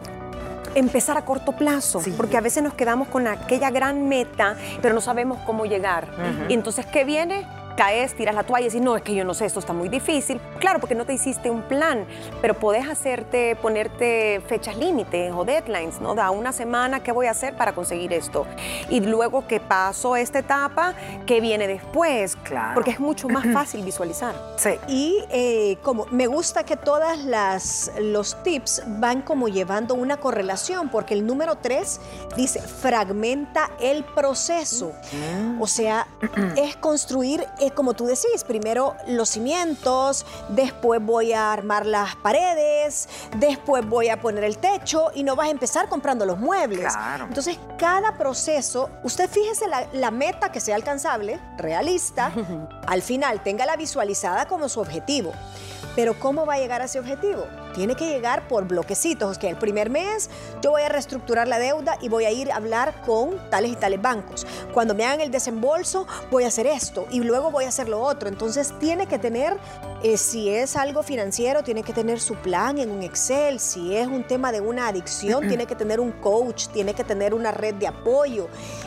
empezar 0.76 1.16
a 1.16 1.24
corto 1.24 1.52
plazo, 1.52 2.00
porque 2.16 2.36
a 2.36 2.40
veces 2.40 2.62
nos 2.62 2.74
quedamos 2.74 3.08
con 3.08 3.26
aquella 3.26 3.70
gran 3.70 4.08
meta, 4.08 4.56
pero 4.82 4.94
no 4.94 5.00
sabemos 5.00 5.38
cómo 5.46 5.64
llegar. 5.64 6.06
Y 6.48 6.54
entonces, 6.54 6.86
¿qué 6.86 7.04
viene? 7.04 7.46
Caes, 7.76 8.14
tiras 8.14 8.34
la 8.34 8.42
toalla 8.42 8.62
y 8.62 8.64
dices, 8.64 8.82
no, 8.82 8.96
es 8.96 9.02
que 9.02 9.14
yo 9.14 9.24
no 9.24 9.34
sé, 9.34 9.46
esto 9.46 9.60
está 9.60 9.72
muy 9.72 9.88
difícil. 9.88 10.40
Claro, 10.58 10.80
porque 10.80 10.94
no 10.94 11.04
te 11.04 11.12
hiciste 11.12 11.50
un 11.50 11.62
plan, 11.62 12.06
pero 12.40 12.54
podés 12.54 12.88
hacerte, 12.88 13.56
ponerte 13.56 14.42
fechas 14.46 14.76
límites 14.76 15.32
o 15.34 15.44
deadlines, 15.44 16.00
¿no? 16.00 16.14
Da 16.14 16.30
una 16.30 16.52
semana, 16.52 17.02
¿qué 17.02 17.12
voy 17.12 17.26
a 17.26 17.30
hacer 17.30 17.56
para 17.56 17.74
conseguir 17.74 18.12
esto? 18.12 18.46
Y 18.88 19.00
luego 19.00 19.46
que 19.46 19.60
paso 19.60 20.16
esta 20.16 20.40
etapa, 20.40 20.94
¿qué 21.26 21.40
viene 21.40 21.68
después? 21.68 22.36
Claro. 22.42 22.74
Porque 22.74 22.90
es 22.90 23.00
mucho 23.00 23.28
más 23.28 23.46
fácil 23.52 23.84
visualizar. 23.84 24.34
Sí. 24.56 24.70
Y 24.88 25.24
eh, 25.30 25.78
como 25.82 26.06
me 26.10 26.26
gusta 26.26 26.64
que 26.64 26.76
todas 26.76 27.24
las 27.24 27.92
los 28.00 28.42
tips 28.42 28.82
van 28.86 29.22
como 29.22 29.48
llevando 29.48 29.94
una 29.94 30.16
correlación, 30.16 30.88
porque 30.88 31.14
el 31.14 31.26
número 31.26 31.56
tres 31.56 32.00
dice, 32.36 32.60
fragmenta 32.60 33.70
el 33.80 34.04
proceso. 34.04 34.92
Mm. 35.12 35.60
O 35.60 35.66
sea, 35.66 36.06
es 36.56 36.76
construir 36.76 37.46
como 37.74 37.94
tú 37.94 38.06
decís, 38.06 38.44
primero 38.46 38.94
los 39.06 39.30
cimientos, 39.30 40.26
después 40.48 41.04
voy 41.04 41.32
a 41.32 41.52
armar 41.52 41.86
las 41.86 42.16
paredes, 42.16 43.08
después 43.36 43.86
voy 43.88 44.08
a 44.08 44.20
poner 44.20 44.44
el 44.44 44.58
techo 44.58 45.10
y 45.14 45.22
no 45.22 45.36
vas 45.36 45.48
a 45.48 45.50
empezar 45.50 45.88
comprando 45.88 46.26
los 46.26 46.38
muebles. 46.38 46.94
Entonces, 47.20 47.58
cada 47.78 48.16
proceso, 48.16 48.90
usted 49.02 49.28
fíjese 49.28 49.68
la, 49.68 49.86
la 49.92 50.10
meta 50.10 50.50
que 50.50 50.60
sea 50.60 50.76
alcanzable, 50.76 51.40
realista, 51.56 52.32
al 52.86 53.02
final 53.02 53.42
tenga 53.42 53.66
la 53.66 53.76
visualizada 53.76 54.46
como 54.46 54.68
su 54.68 54.80
objetivo. 54.80 55.32
Pero 55.94 56.18
¿cómo 56.18 56.44
va 56.44 56.54
a 56.54 56.58
llegar 56.58 56.82
a 56.82 56.84
ese 56.84 56.98
objetivo? 56.98 57.46
Tiene 57.76 57.94
que 57.94 58.08
llegar 58.08 58.48
por 58.48 58.66
bloquecitos, 58.66 59.36
que 59.36 59.50
el 59.50 59.56
primer 59.56 59.90
mes 59.90 60.30
yo 60.62 60.70
voy 60.70 60.80
a 60.80 60.88
reestructurar 60.88 61.46
la 61.46 61.58
deuda 61.58 61.98
y 62.00 62.08
voy 62.08 62.24
a 62.24 62.32
ir 62.32 62.50
a 62.50 62.56
hablar 62.56 63.02
con 63.02 63.38
tales 63.50 63.70
y 63.72 63.76
tales 63.76 64.00
bancos. 64.00 64.46
Cuando 64.72 64.94
me 64.94 65.04
hagan 65.04 65.20
el 65.20 65.30
desembolso, 65.30 66.06
voy 66.30 66.44
a 66.44 66.48
hacer 66.48 66.66
esto 66.66 67.06
y 67.10 67.20
luego 67.20 67.50
voy 67.50 67.64
a 67.64 67.68
hacer 67.68 67.90
lo 67.90 68.00
otro. 68.00 68.30
Entonces 68.30 68.72
tiene 68.80 69.06
que 69.06 69.18
tener, 69.18 69.58
eh, 70.06 70.16
si 70.16 70.48
es 70.48 70.76
algo 70.76 71.02
financiero, 71.02 71.64
tiene 71.64 71.82
que 71.82 71.92
tener 71.92 72.20
su 72.20 72.36
plan 72.36 72.78
en 72.78 72.92
un 72.92 73.02
Excel. 73.02 73.58
Si 73.58 73.96
es 73.96 74.06
un 74.06 74.22
tema 74.22 74.52
de 74.52 74.60
una 74.60 74.86
adicción, 74.86 75.48
tiene 75.48 75.66
que 75.66 75.74
tener 75.74 75.98
un 75.98 76.12
coach, 76.12 76.68
tiene 76.68 76.94
que 76.94 77.02
tener 77.02 77.34
una 77.34 77.50
red 77.50 77.74
de 77.74 77.88
apoyo 77.88 78.46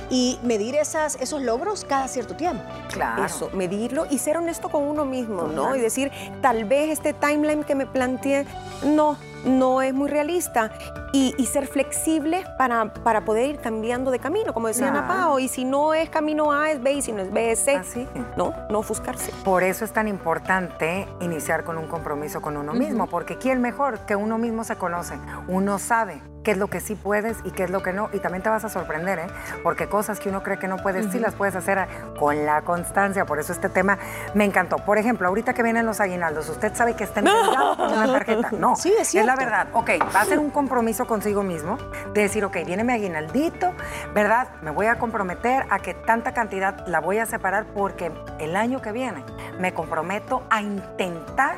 y 0.09 0.39
medir 0.43 0.75
esas, 0.75 1.17
esos 1.19 1.41
logros 1.41 1.83
cada 1.83 2.07
cierto 2.07 2.37
tiempo. 2.37 2.63
Claro. 2.93 3.25
Eso, 3.25 3.49
medirlo 3.53 4.07
y 4.09 4.17
ser 4.17 4.37
honesto 4.37 4.69
con 4.69 4.83
uno 4.83 5.03
mismo, 5.03 5.43
¿no? 5.43 5.75
Y 5.75 5.81
decir, 5.81 6.09
tal 6.41 6.63
vez 6.63 6.89
este 6.89 7.11
timeline 7.11 7.65
que 7.65 7.75
me 7.75 7.85
planteé, 7.85 8.45
no, 8.83 9.17
no 9.45 9.81
es 9.81 9.93
muy 9.93 10.09
realista 10.09 10.71
y, 11.13 11.33
ser 11.45 11.65
flexible 11.65 12.43
para, 12.57 12.93
para, 12.93 13.25
poder 13.25 13.49
ir 13.49 13.59
cambiando 13.59 14.11
de 14.11 14.19
camino, 14.19 14.53
como 14.53 14.67
decía 14.67 14.89
Ana 14.89 15.07
Pao, 15.07 15.39
y 15.39 15.47
si 15.47 15.65
no 15.65 15.95
es 15.95 16.09
camino 16.09 16.51
A 16.51 16.69
es 16.69 16.81
B 16.81 16.93
y 16.93 17.01
si 17.01 17.11
no 17.11 17.21
es 17.23 17.31
B 17.33 17.51
es 17.51 17.59
C, 17.59 17.75
Así. 17.75 18.07
no, 18.37 18.53
no 18.69 18.79
ofuscarse. 18.79 19.31
Por 19.43 19.63
eso 19.63 19.83
es 19.83 19.91
tan 19.91 20.07
importante 20.07 21.07
iniciar 21.21 21.63
con 21.63 21.79
un 21.79 21.87
compromiso 21.87 22.41
con 22.41 22.57
uno 22.57 22.73
mismo, 22.73 23.07
porque 23.07 23.37
¿quién 23.37 23.61
mejor 23.61 23.99
que 24.01 24.15
uno 24.15 24.37
mismo 24.37 24.63
se 24.63 24.75
conoce? 24.75 25.15
Uno 25.47 25.79
sabe 25.79 26.21
qué 26.49 26.53
es 26.53 26.57
lo 26.57 26.67
que 26.67 26.79
sí 26.79 26.95
puedes 26.95 27.37
y 27.43 27.51
qué 27.51 27.65
es 27.65 27.69
lo 27.69 27.83
que 27.83 27.93
no. 27.93 28.09
Y 28.11 28.17
también 28.17 28.41
te 28.41 28.49
vas 28.49 28.65
a 28.65 28.69
sorprender, 28.69 29.19
¿eh? 29.19 29.27
Porque 29.61 29.87
cosas 29.87 30.19
que 30.19 30.29
uno 30.29 30.41
cree 30.41 30.57
que 30.57 30.67
no 30.67 30.77
puedes, 30.77 31.11
sí 31.11 31.19
las 31.19 31.35
puedes 31.35 31.55
hacer 31.55 31.87
con 32.17 32.43
la 32.43 32.63
constancia. 32.63 33.23
Por 33.23 33.37
eso 33.37 33.53
este 33.53 33.69
tema 33.69 33.99
me 34.33 34.45
encantó. 34.45 34.77
Por 34.77 34.97
ejemplo, 34.97 35.27
ahorita 35.27 35.53
que 35.53 35.61
vienen 35.61 35.85
los 35.85 35.99
aguinaldos, 35.99 36.49
¿usted 36.49 36.73
sabe 36.73 36.95
que 36.95 37.03
está 37.03 37.19
endeudado 37.19 37.77
con 37.77 37.93
una 37.93 38.11
tarjeta? 38.11 38.49
No, 38.59 38.75
sí, 38.75 38.91
es, 38.99 39.13
es 39.13 39.25
la 39.27 39.35
verdad. 39.35 39.67
Ok, 39.73 39.91
va 40.15 40.21
a 40.21 40.25
ser 40.25 40.39
un 40.39 40.49
compromiso 40.49 41.05
consigo 41.05 41.43
mismo 41.43 41.77
de 42.15 42.21
decir, 42.21 42.43
ok, 42.43 42.57
viene 42.65 42.83
mi 42.83 42.93
aguinaldito, 42.93 43.71
¿verdad? 44.15 44.47
Me 44.63 44.71
voy 44.71 44.87
a 44.87 44.97
comprometer 44.97 45.67
a 45.69 45.77
que 45.77 45.93
tanta 45.93 46.33
cantidad 46.33 46.87
la 46.87 46.99
voy 46.99 47.19
a 47.19 47.27
separar 47.27 47.67
porque 47.75 48.11
el 48.39 48.55
año 48.55 48.81
que 48.81 48.91
viene 48.91 49.23
me 49.59 49.71
comprometo 49.75 50.41
a 50.49 50.63
intentar 50.63 51.57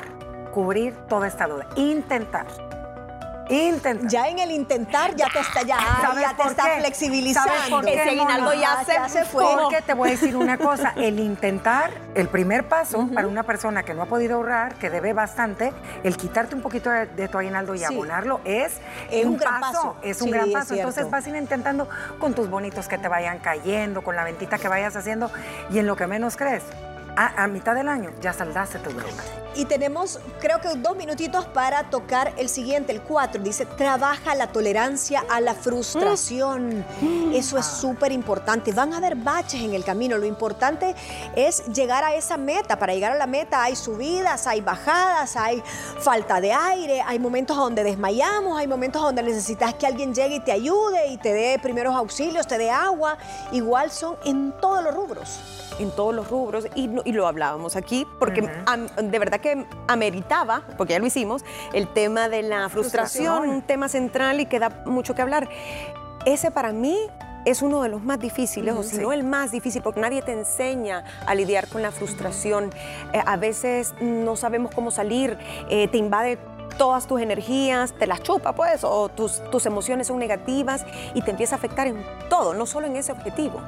cubrir 0.52 0.94
toda 1.08 1.28
esta 1.28 1.46
deuda. 1.46 1.66
Intentar. 1.76 2.46
Ya 4.08 4.28
en 4.28 4.38
el 4.38 4.50
intentar 4.50 5.14
ya 5.14 5.28
te 5.28 5.40
está, 5.40 5.62
ya, 5.62 5.76
ya 6.18 6.34
te 6.34 6.48
está 6.48 6.64
flexibilizando. 6.78 7.82
Ese 7.86 8.00
aguinaldo 8.00 8.54
ya, 8.54 9.08
se, 9.08 9.24
fue. 9.26 9.44
Porque 9.44 9.82
te 9.82 9.92
voy 9.92 10.08
a 10.08 10.12
decir 10.12 10.36
una 10.36 10.56
cosa, 10.56 10.94
el 10.96 11.20
intentar, 11.20 11.90
el 12.14 12.28
primer 12.28 12.66
paso 12.66 13.08
para 13.14 13.28
una 13.28 13.42
persona 13.42 13.82
que 13.82 13.92
no 13.92 14.02
ha 14.02 14.06
podido 14.06 14.36
ahorrar, 14.36 14.76
que 14.76 14.88
debe 14.88 15.12
bastante, 15.12 15.72
el 16.02 16.16
quitarte 16.16 16.54
un 16.54 16.62
poquito 16.62 16.88
de, 16.90 17.28
tu 17.28 17.38
aguinaldo 17.38 17.74
y 17.74 17.84
abonarlo 17.84 18.40
es, 18.44 18.80
un, 19.24 19.36
gran 19.36 19.60
paso, 19.60 19.96
Es 20.02 20.22
un 20.22 20.30
gran 20.30 20.50
paso. 20.50 20.74
Entonces 20.74 21.10
vas 21.10 21.26
a 21.26 21.28
ir 21.28 21.36
intentando 21.36 21.88
con 22.18 22.34
tus 22.34 22.48
bonitos 22.48 22.88
que 22.88 22.96
te 22.96 23.08
vayan 23.08 23.38
cayendo, 23.38 24.02
con 24.02 24.16
la 24.16 24.24
ventita 24.24 24.58
que 24.58 24.68
vayas 24.68 24.96
haciendo 24.96 25.30
y 25.70 25.78
en 25.78 25.86
lo 25.86 25.94
que 25.96 26.06
menos 26.06 26.36
crees, 26.36 26.62
a, 27.16 27.42
a 27.42 27.46
mitad 27.48 27.74
del 27.74 27.88
año 27.88 28.10
ya 28.22 28.32
saldaste 28.32 28.78
tu 28.78 28.90
deuda. 28.90 29.41
Y 29.54 29.66
tenemos, 29.66 30.18
creo 30.40 30.60
que 30.60 30.68
dos 30.76 30.96
minutitos 30.96 31.44
para 31.46 31.90
tocar 31.90 32.32
el 32.38 32.48
siguiente, 32.48 32.92
el 32.92 33.02
cuatro. 33.02 33.42
Dice, 33.42 33.66
trabaja 33.66 34.34
la 34.34 34.48
tolerancia 34.48 35.24
a 35.28 35.40
la 35.40 35.54
frustración. 35.54 36.84
Mm. 37.00 37.34
Eso 37.34 37.58
es 37.58 37.66
súper 37.66 38.12
importante. 38.12 38.72
Van 38.72 38.94
a 38.94 38.96
haber 38.96 39.14
baches 39.16 39.60
en 39.60 39.74
el 39.74 39.84
camino. 39.84 40.16
Lo 40.16 40.26
importante 40.26 40.94
es 41.36 41.66
llegar 41.66 42.04
a 42.04 42.14
esa 42.14 42.36
meta. 42.36 42.78
Para 42.78 42.94
llegar 42.94 43.12
a 43.12 43.16
la 43.16 43.26
meta 43.26 43.62
hay 43.62 43.76
subidas, 43.76 44.46
hay 44.46 44.60
bajadas, 44.60 45.36
hay 45.36 45.62
falta 46.00 46.40
de 46.40 46.52
aire, 46.52 47.02
hay 47.02 47.18
momentos 47.18 47.56
donde 47.56 47.84
desmayamos, 47.84 48.58
hay 48.58 48.66
momentos 48.66 49.02
donde 49.02 49.22
necesitas 49.22 49.74
que 49.74 49.86
alguien 49.86 50.14
llegue 50.14 50.36
y 50.36 50.40
te 50.40 50.52
ayude 50.52 51.08
y 51.08 51.18
te 51.18 51.32
dé 51.34 51.58
primeros 51.58 51.94
auxilios, 51.94 52.46
te 52.46 52.56
dé 52.56 52.70
agua. 52.70 53.18
Igual 53.52 53.90
son 53.90 54.16
en 54.24 54.52
todos 54.60 54.82
los 54.82 54.94
rubros 54.94 55.40
en 55.78 55.90
todos 55.90 56.14
los 56.14 56.28
rubros 56.28 56.66
y, 56.74 56.88
lo 57.12 57.26
hablábamos 57.26 57.76
aquí 57.76 58.06
porque 58.18 58.40
de 58.40 59.18
verdad 59.18 59.40
que 59.42 59.66
ameritaba, 59.88 60.62
porque 60.78 60.94
ya 60.94 60.98
lo 60.98 61.06
hicimos, 61.06 61.44
el 61.74 61.86
tema 61.88 62.30
de 62.30 62.42
la 62.42 62.70
frustración, 62.70 63.48
un 63.48 63.62
tema 63.62 63.90
central 63.90 64.40
y 64.40 64.46
que 64.46 64.58
da 64.58 64.82
mucho 64.86 65.14
que 65.14 65.20
hablar. 65.20 65.48
Ese 66.24 66.50
para 66.50 66.72
mí 66.72 66.96
es 67.44 67.62
uno 67.62 67.82
de 67.82 67.88
los 67.88 68.02
más 68.02 68.20
difíciles, 68.20 68.74
o 68.74 68.82
si 68.82 68.98
no 68.98 69.12
el 69.12 69.24
más 69.24 69.50
difícil, 69.50 69.82
porque 69.82 70.00
nadie 70.00 70.22
te 70.22 70.32
enseña 70.32 71.04
a 71.26 71.34
lidiar 71.34 71.68
con 71.68 71.82
la 71.82 71.90
frustración. 71.90 72.70
Eh, 73.12 73.20
a 73.24 73.36
veces 73.36 73.94
no 74.00 74.36
sabemos 74.36 74.72
cómo 74.74 74.90
salir, 74.90 75.36
eh, 75.68 75.88
te 75.88 75.98
invade 75.98 76.38
todas 76.78 77.06
tus 77.06 77.20
energías, 77.20 77.92
te 77.92 78.06
las 78.06 78.22
chupa 78.22 78.54
pues, 78.54 78.84
o 78.84 79.08
tus, 79.08 79.42
tus 79.50 79.66
emociones 79.66 80.06
son 80.06 80.18
negativas 80.18 80.86
y 81.14 81.22
te 81.22 81.30
empieza 81.30 81.56
a 81.56 81.58
afectar 81.58 81.86
en 81.86 82.02
todo, 82.28 82.54
no 82.54 82.66
solo 82.66 82.86
en 82.86 82.96
ese 82.96 83.12
objetivo. 83.12 83.60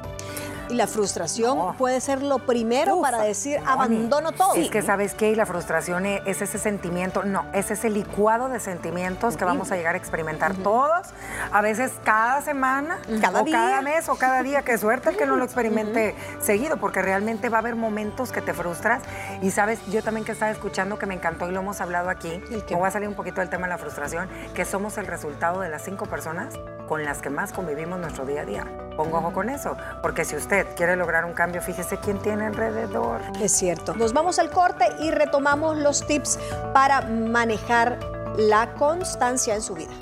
Y 0.69 0.75
la 0.75 0.87
frustración 0.87 1.75
puede 1.77 2.01
ser 2.01 2.21
lo 2.21 2.39
primero 2.39 3.01
para 3.01 3.21
decir 3.21 3.59
abandono 3.65 4.31
todo. 4.31 4.55
Es 4.55 4.69
que 4.69 4.81
sabes 4.81 5.13
qué, 5.13 5.35
la 5.35 5.45
frustración 5.45 6.05
es 6.05 6.41
ese 6.41 6.57
sentimiento, 6.57 7.23
no, 7.23 7.45
es 7.53 7.71
ese 7.71 7.89
licuado 7.89 8.49
de 8.49 8.59
sentimientos 8.59 9.37
que 9.37 9.45
vamos 9.45 9.71
a 9.71 9.75
llegar 9.75 9.95
a 9.95 9.97
experimentar 9.97 10.55
todos, 10.55 11.07
a 11.51 11.61
veces 11.61 11.91
cada 12.03 12.41
semana, 12.41 12.99
cada 13.21 13.41
o 13.41 13.45
cada 13.45 13.81
mes 13.81 14.09
o 14.09 14.15
cada 14.15 14.43
día. 14.43 14.63
Qué 14.63 14.77
suerte 14.77 15.09
el 15.09 15.17
que 15.17 15.25
no 15.25 15.35
lo 15.35 15.43
experimente 15.43 16.15
seguido, 16.39 16.77
porque 16.77 17.01
realmente 17.01 17.49
va 17.49 17.57
a 17.57 17.59
haber 17.59 17.75
momentos 17.75 18.31
que 18.31 18.41
te 18.41 18.53
frustras. 18.53 19.03
Y 19.41 19.51
sabes, 19.51 19.79
yo 19.87 20.03
también 20.03 20.25
que 20.25 20.31
estaba 20.31 20.51
escuchando 20.51 20.97
que 20.97 21.05
me 21.05 21.15
encantó 21.15 21.49
y 21.49 21.51
lo 21.51 21.59
hemos 21.61 21.81
hablado 21.81 22.09
aquí, 22.09 22.41
me 22.49 22.75
voy 22.75 22.87
a 22.87 22.91
salir 22.91 23.07
un 23.07 23.15
poquito 23.15 23.41
del 23.41 23.49
tema 23.49 23.67
de 23.67 23.73
la 23.73 23.77
frustración, 23.77 24.29
que 24.53 24.65
somos 24.65 24.97
el 24.97 25.07
resultado 25.07 25.61
de 25.61 25.69
las 25.69 25.83
cinco 25.83 26.05
personas 26.05 26.53
con 26.87 27.03
las 27.03 27.21
que 27.21 27.29
más 27.29 27.51
convivimos 27.51 27.99
nuestro 27.99 28.25
día 28.25 28.41
a 28.41 28.45
día. 28.45 28.65
Pongo 28.95 29.17
ojo 29.17 29.33
con 29.33 29.49
eso, 29.49 29.75
porque 30.01 30.23
si 30.25 30.35
usted 30.35 30.65
quiere 30.75 30.95
lograr 30.95 31.25
un 31.25 31.33
cambio, 31.33 31.61
fíjese 31.61 31.97
quién 31.97 32.19
tiene 32.19 32.45
alrededor. 32.45 33.21
Es 33.41 33.51
cierto. 33.51 33.93
Nos 33.95 34.13
vamos 34.13 34.39
al 34.39 34.49
corte 34.49 34.85
y 34.99 35.11
retomamos 35.11 35.77
los 35.77 36.05
tips 36.07 36.39
para 36.73 37.01
manejar 37.01 37.99
la 38.37 38.73
constancia 38.75 39.55
en 39.55 39.61
su 39.61 39.75
vida. 39.75 39.93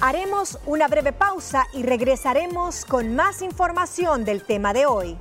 Haremos 0.00 0.58
una 0.66 0.88
breve 0.88 1.12
pausa 1.12 1.66
y 1.72 1.82
regresaremos 1.82 2.84
con 2.84 3.14
más 3.14 3.42
información 3.42 4.24
del 4.24 4.44
tema 4.44 4.72
de 4.72 4.86
hoy. 4.86 5.18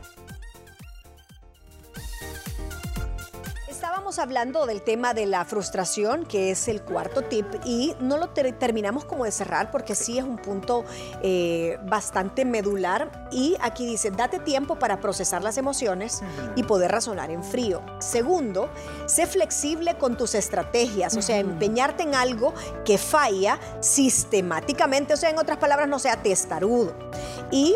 Hablando 4.19 4.65
del 4.65 4.81
tema 4.81 5.13
de 5.13 5.25
la 5.25 5.45
frustración, 5.45 6.25
que 6.25 6.51
es 6.51 6.67
el 6.67 6.81
cuarto 6.81 7.21
tip, 7.23 7.45
y 7.65 7.95
no 7.99 8.17
lo 8.17 8.29
terminamos 8.29 9.05
como 9.05 9.25
de 9.25 9.31
cerrar 9.31 9.71
porque 9.71 9.95
sí 9.95 10.17
es 10.17 10.23
un 10.23 10.37
punto 10.37 10.85
eh, 11.21 11.77
bastante 11.85 12.45
medular. 12.45 13.27
Y 13.31 13.55
aquí 13.61 13.85
dice, 13.85 14.11
date 14.11 14.39
tiempo 14.39 14.77
para 14.77 14.99
procesar 14.99 15.43
las 15.43 15.57
emociones 15.57 16.21
y 16.55 16.63
poder 16.63 16.91
razonar 16.91 17.31
en 17.31 17.43
frío. 17.43 17.81
Segundo, 17.99 18.69
sé 19.05 19.27
flexible 19.27 19.97
con 19.97 20.17
tus 20.17 20.35
estrategias, 20.35 21.15
o 21.17 21.21
sea, 21.21 21.37
empeñarte 21.37 22.03
en 22.03 22.15
algo 22.15 22.53
que 22.85 22.97
falla 22.97 23.59
sistemáticamente, 23.79 25.13
o 25.13 25.17
sea, 25.17 25.29
en 25.29 25.37
otras 25.37 25.57
palabras, 25.57 25.87
no 25.87 25.99
sea 25.99 26.21
testarudo. 26.21 26.93
Y 27.51 27.75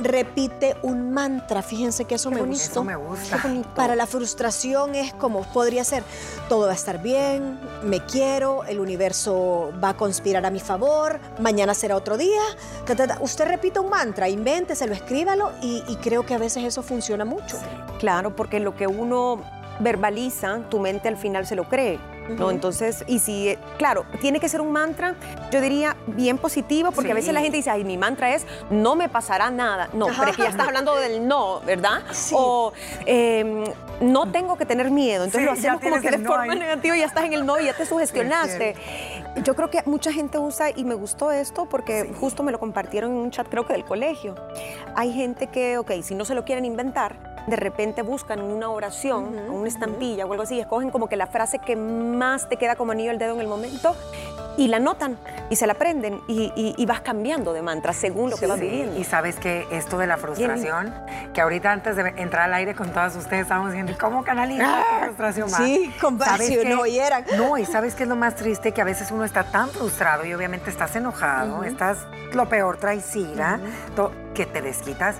repite 0.00 0.76
un 0.82 1.12
mantra. 1.12 1.62
Fíjense 1.62 2.04
que 2.04 2.16
eso 2.16 2.30
me 2.30 2.42
gustó. 2.42 2.84
me 2.84 2.96
gusta. 2.96 3.40
Para 3.74 3.96
la 3.96 4.06
frustración 4.06 4.94
es 4.94 5.12
como 5.14 5.42
podría 5.52 5.84
ser, 5.84 6.02
todo 6.48 6.66
va 6.66 6.72
a 6.72 6.74
estar 6.74 7.02
bien, 7.02 7.58
me 7.82 8.04
quiero, 8.04 8.64
el 8.64 8.80
universo 8.80 9.72
va 9.82 9.90
a 9.90 9.96
conspirar 9.96 10.44
a 10.46 10.50
mi 10.50 10.60
favor, 10.60 11.20
mañana 11.40 11.74
será 11.74 11.96
otro 11.96 12.16
día. 12.16 12.40
Usted 13.20 13.46
repite 13.46 13.80
un 13.80 13.90
mantra, 13.90 14.28
invénteselo, 14.28 14.92
escríbalo 14.92 15.52
y, 15.62 15.82
y 15.88 15.96
creo 15.96 16.24
que 16.24 16.34
a 16.34 16.38
veces 16.38 16.64
eso 16.64 16.82
funciona 16.82 17.24
mucho. 17.24 17.58
Claro, 17.98 18.34
porque 18.34 18.60
lo 18.60 18.76
que 18.76 18.86
uno 18.86 19.42
verbaliza, 19.80 20.60
tu 20.68 20.78
mente 20.80 21.08
al 21.08 21.16
final 21.16 21.46
se 21.46 21.56
lo 21.56 21.68
cree. 21.68 21.98
¿No? 22.28 22.50
Entonces, 22.50 23.04
y 23.06 23.18
si, 23.18 23.56
claro, 23.76 24.04
tiene 24.20 24.40
que 24.40 24.48
ser 24.48 24.60
un 24.60 24.72
mantra, 24.72 25.14
yo 25.50 25.60
diría 25.60 25.96
bien 26.06 26.38
positivo, 26.38 26.92
porque 26.92 27.12
a 27.12 27.14
veces 27.14 27.32
la 27.32 27.40
gente 27.40 27.56
dice, 27.56 27.70
ay, 27.70 27.84
mi 27.84 27.96
mantra 27.96 28.34
es, 28.34 28.46
no 28.70 28.96
me 28.96 29.08
pasará 29.08 29.50
nada. 29.50 29.88
No, 29.92 30.06
pero 30.06 30.30
es 30.30 30.36
que 30.36 30.42
ya 30.42 30.48
estás 30.48 30.68
hablando 30.68 30.94
del 30.96 31.26
no, 31.26 31.60
¿verdad? 31.60 32.02
O 32.32 32.72
em, 33.06 33.64
no 34.00 34.30
tengo 34.30 34.56
que 34.56 34.66
tener 34.66 34.90
miedo. 34.90 35.24
Entonces 35.24 35.46
lo 35.46 35.52
hacemos 35.52 35.80
como 35.80 36.00
que 36.00 36.10
de 36.10 36.18
forma 36.18 36.54
negativa 36.54 36.96
y 36.96 37.00
ya 37.00 37.06
estás 37.06 37.24
en 37.24 37.32
el 37.32 37.46
no 37.46 37.58
y 37.58 37.64
ya 37.64 37.74
te 37.74 37.86
sugestionaste. 37.86 38.74
Yo 39.44 39.54
creo 39.54 39.70
que 39.70 39.82
mucha 39.86 40.12
gente 40.12 40.38
usa, 40.38 40.70
y 40.74 40.84
me 40.84 40.94
gustó 40.94 41.30
esto 41.30 41.66
porque 41.66 42.12
justo 42.18 42.42
me 42.42 42.52
lo 42.52 42.58
compartieron 42.58 43.12
en 43.12 43.18
un 43.18 43.30
chat, 43.30 43.48
creo 43.48 43.66
que 43.66 43.72
del 43.72 43.84
colegio. 43.84 44.34
Hay 44.94 45.12
gente 45.12 45.48
que, 45.48 45.78
ok, 45.78 45.92
si 46.02 46.14
no 46.14 46.24
se 46.24 46.34
lo 46.34 46.44
quieren 46.44 46.64
inventar, 46.64 47.38
de 47.48 47.56
repente 47.56 48.02
buscan 48.02 48.42
una 48.42 48.70
oración, 48.70 49.38
una 49.50 49.68
estampilla 49.68 50.26
o 50.26 50.32
algo 50.32 50.42
así, 50.42 50.60
escogen 50.60 50.90
como 50.90 51.08
que 51.08 51.16
la 51.16 51.26
frase 51.26 51.58
que 51.58 51.76
más 51.76 52.17
te 52.48 52.56
queda 52.56 52.76
como 52.76 52.92
anillo 52.92 53.10
al 53.10 53.18
dedo 53.18 53.34
en 53.34 53.40
el 53.40 53.46
momento 53.46 53.94
y 54.56 54.66
la 54.66 54.80
notan 54.80 55.16
y 55.50 55.56
se 55.56 55.66
la 55.66 55.74
aprenden 55.74 56.20
y, 56.26 56.84
vas 56.84 57.00
cambiando 57.00 57.52
de 57.52 57.62
mantra 57.62 57.92
según 57.92 58.30
lo 58.30 58.36
que 58.36 58.46
vas 58.46 58.58
viviendo. 58.58 58.98
Y 58.98 59.04
sabes 59.04 59.36
que 59.36 59.66
esto 59.70 59.98
de 59.98 60.06
la 60.06 60.16
frustración, 60.16 60.92
que 61.32 61.40
ahorita 61.40 61.70
antes 61.70 61.96
de 61.96 62.14
entrar 62.16 62.44
al 62.44 62.54
aire 62.54 62.74
con 62.74 62.90
todas 62.90 63.14
ustedes 63.14 63.42
estábamos 63.42 63.70
diciendo, 63.70 63.94
¿cómo 64.00 64.24
canalizar 64.24 64.68
la 64.68 64.80
ah, 64.80 65.04
frustración 65.04 65.50
más? 65.50 65.62
Sí, 65.62 65.94
compasión, 66.00 66.68
no 66.68 66.80
oyeran. 66.80 67.24
No, 67.36 67.56
y 67.56 67.66
sabes 67.66 67.94
qué 67.94 68.02
es 68.02 68.08
lo 68.08 68.16
más 68.16 68.34
triste, 68.34 68.72
que 68.72 68.80
a 68.80 68.84
veces 68.84 69.10
uno 69.10 69.24
está 69.24 69.44
tan 69.44 69.68
frustrado 69.68 70.24
y 70.24 70.34
obviamente 70.34 70.70
estás 70.70 70.96
enojado, 70.96 71.62
estás 71.62 71.98
lo 72.32 72.48
peor, 72.48 72.78
traicida, 72.78 73.60
que 74.34 74.46
te 74.46 74.60
desquitas 74.60 75.16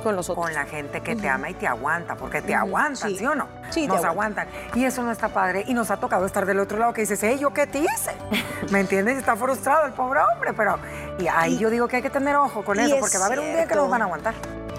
con 0.00 0.16
los 0.16 0.28
Con 0.28 0.52
la 0.54 0.64
gente 0.64 1.00
que 1.00 1.16
te 1.16 1.28
ama 1.28 1.50
y 1.50 1.54
te 1.54 1.66
aguanta, 1.66 2.16
porque 2.16 2.42
te 2.42 2.54
aguantan, 2.54 3.14
sí. 3.14 3.26
o 3.26 3.34
no? 3.34 3.48
Sí, 3.70 3.86
nos 3.86 4.04
aguantan. 4.04 4.48
Y 4.74 4.84
eso 4.84 5.02
no 5.02 5.10
está 5.10 5.28
padre. 5.28 5.64
Y 5.66 5.74
nos 5.74 5.90
ha 5.90 5.98
tocado 5.98 6.26
estar 6.26 6.46
del 6.46 6.60
otro 6.60 6.78
lado 6.78 6.92
que 6.92 7.02
dices, 7.02 7.20
hey, 7.22 7.38
¿yo 7.40 7.52
qué 7.52 7.66
te 7.66 7.80
hice? 7.80 8.12
¿Me 8.70 8.80
entiendes? 8.80 9.18
Está 9.18 9.36
frustrado 9.36 9.86
el 9.86 9.92
pobre 9.92 10.20
hombre, 10.20 10.52
pero... 10.52 10.78
Y 11.18 11.28
ahí 11.28 11.58
yo 11.58 11.70
digo 11.70 11.88
que 11.88 11.96
hay 11.96 12.02
que 12.02 12.10
tener 12.10 12.36
ojo 12.36 12.64
con 12.64 12.78
eso, 12.78 12.96
porque 12.98 13.18
va 13.18 13.24
a 13.24 13.26
haber 13.26 13.40
un 13.40 13.52
día 13.52 13.66
que 13.66 13.74
nos 13.74 13.90
van 13.90 14.02
a 14.02 14.04
aguantar. 14.06 14.34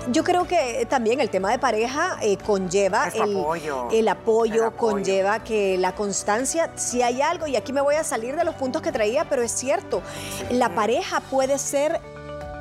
Yo 0.08 0.24
creo 0.24 0.48
que 0.48 0.86
también 0.90 1.22
el 1.22 1.30
tema 1.30 1.52
de 1.52 1.60
pareja 1.60 2.18
eh, 2.22 2.38
conlleva 2.38 3.08
el 3.10 3.38
apoyo, 3.38 3.88
el 3.92 4.08
apoyo, 4.08 4.76
conlleva 4.76 5.44
que 5.44 5.78
la 5.78 5.94
constancia, 5.94 6.72
si 6.76 7.04
hay 7.04 7.22
algo, 7.22 7.46
y 7.46 7.56
aquí 7.56 7.72
me 7.72 7.82
voy 7.82 7.96
a 7.96 8.04
salir 8.04 8.36
de 8.36 8.44
los 8.44 8.56
puntos 8.56 8.82
que 8.82 8.92
traía, 8.92 9.26
pero 9.30 9.44
es 9.44 9.52
cierto, 9.52 10.02
la 10.50 10.70
pareja 10.70 11.20
puede 11.20 11.60
ser 11.60 12.02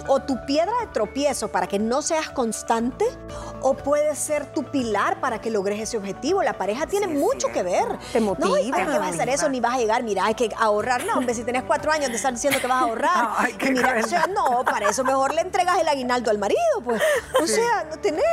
o 0.06 0.20
tu 0.20 0.38
piedra 0.46 0.72
de 0.80 0.86
tropiezo 0.88 1.48
para 1.48 1.66
que 1.66 1.78
no 1.78 2.02
seas 2.02 2.30
constante 2.30 3.04
o 3.62 3.74
puede 3.74 4.14
ser 4.14 4.46
tu 4.46 4.64
pilar 4.64 5.20
para 5.20 5.40
que 5.40 5.50
logres 5.50 5.80
ese 5.80 5.96
objetivo. 5.96 6.42
La 6.42 6.54
pareja 6.54 6.86
tiene 6.86 7.06
mucho 7.06 7.48
que 7.48 7.62
ver. 7.62 7.98
Te 8.12 8.20
motiva. 8.20 8.48
No, 8.48 8.58
¿y 8.58 8.70
para 8.70 8.86
qué 8.86 8.98
vas 8.98 9.08
a 9.08 9.14
hacer 9.14 9.28
eso? 9.28 9.48
Ni 9.48 9.60
vas 9.60 9.74
a 9.74 9.78
llegar, 9.78 10.02
mira, 10.02 10.24
hay 10.24 10.34
que 10.34 10.50
ahorrar. 10.56 11.04
No, 11.04 11.18
hombre, 11.18 11.34
si 11.34 11.44
tenés 11.44 11.62
cuatro 11.64 11.92
años 11.92 12.10
te 12.10 12.16
están 12.16 12.34
diciendo 12.34 12.60
que 12.60 12.66
vas 12.66 12.82
a 12.82 12.84
ahorrar. 12.84 13.28
o 14.04 14.08
sea, 14.08 14.26
no, 14.26 14.64
para 14.64 14.90
eso 14.90 15.04
mejor 15.04 15.34
le 15.34 15.42
entregas 15.42 15.78
el 15.78 15.88
aguinaldo 15.88 16.30
al 16.30 16.38
marido, 16.38 16.60
pues. 16.84 17.02
O 17.42 17.46
sea, 17.46 17.84
no 17.90 17.98
tenés. 17.98 18.24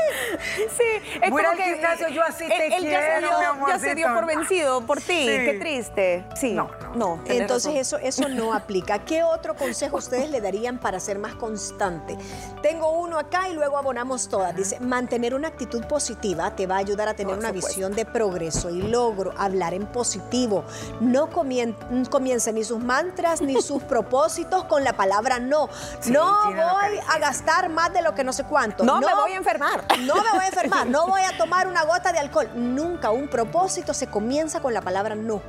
Sí, 0.56 1.20
es 1.22 1.30
Voy 1.30 1.44
que 1.56 1.64
gimnasio, 1.64 2.08
yo 2.10 2.24
así 2.24 2.48
te 2.48 2.68
él, 2.68 2.84
quiero, 2.84 2.92
ya 2.92 3.16
se, 3.16 3.20
dio, 3.20 3.68
ya 3.68 3.80
se 3.80 3.96
dio 3.96 4.14
por 4.14 4.26
vencido 4.26 4.82
por 4.86 4.98
ti. 5.00 5.26
Qué 5.26 5.58
triste. 5.60 6.26
Sí. 6.36 6.54
No, 6.54 6.70
no. 6.96 7.20
Entonces 7.26 7.76
eso, 7.76 7.98
eso 7.98 8.30
no 8.30 8.54
aplica. 8.54 9.00
¿Qué 9.06 9.24
otro 9.24 9.56
consejo 9.56 9.98
ustedes 9.98 10.30
le 10.30 10.42
darían 10.42 10.80
para 10.80 11.00
ser 11.00 11.20
más 11.20 11.36
constantes? 11.36 12.18
Tengo 12.62 12.92
uno 12.92 13.20
acá 13.20 13.50
y 13.50 13.54
luego 13.54 13.78
abonamos 13.78 14.30
todas. 14.30 14.56
Dice, 14.56 14.80
mantener 14.80 15.17
una 15.34 15.48
actitud 15.48 15.84
positiva 15.86 16.56
te 16.56 16.68
va 16.68 16.76
a 16.76 16.80
ayudar 16.80 17.08
a 17.08 17.14
tener 17.14 17.38
una 17.38 17.52
visión 17.52 17.94
de 17.94 18.06
progreso 18.06 18.70
y 18.70 18.82
logro, 18.82 19.34
hablar 19.38 19.74
en 19.74 19.86
positivo. 19.88 20.64
No 21.00 21.30
comiencen 21.30 22.56
ni 22.56 22.64
sus 22.64 22.80
mantras 22.80 23.42
ni 23.42 23.62
sus 23.62 23.84
propósitos 23.88 24.66
con 24.66 24.84
la 24.84 24.94
palabra 24.94 25.40
no. 25.40 25.70
no 26.10 26.48
voy 26.52 27.00
a 27.08 27.20
gastar 27.20 27.70
más 27.70 27.94
de 27.94 28.02
lo 28.02 28.14
que 28.14 28.24
no 28.24 28.34
sé 28.34 28.44
cuánto. 28.44 28.84
No, 28.84 29.00
me 29.00 29.14
voy 29.14 29.32
a 29.32 29.38
enfermar. 29.38 29.84
No 30.02 30.16
me 30.16 30.32
voy 30.32 30.44
a 30.44 30.48
enfermar. 30.48 30.88
No 30.88 31.08
voy 31.08 31.22
a 31.22 31.38
tomar 31.38 31.68
una 31.68 31.84
gota 31.84 32.12
de 32.12 32.20
alcohol. 32.20 32.50
Nunca 32.56 33.12
un 33.12 33.28
propósito 33.28 33.94
se 33.94 34.08
comienza 34.08 34.62
con 34.62 34.74
la 34.74 34.82
palabra 34.82 35.16
no. 35.16 35.42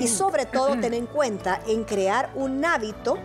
Y 0.00 0.08
sobre 0.08 0.46
todo, 0.46 0.68
ten 0.80 0.94
en 0.94 1.06
cuenta 1.06 1.60
en 1.66 1.84
crear 1.84 2.30
un 2.34 2.64
hábito 2.64 3.18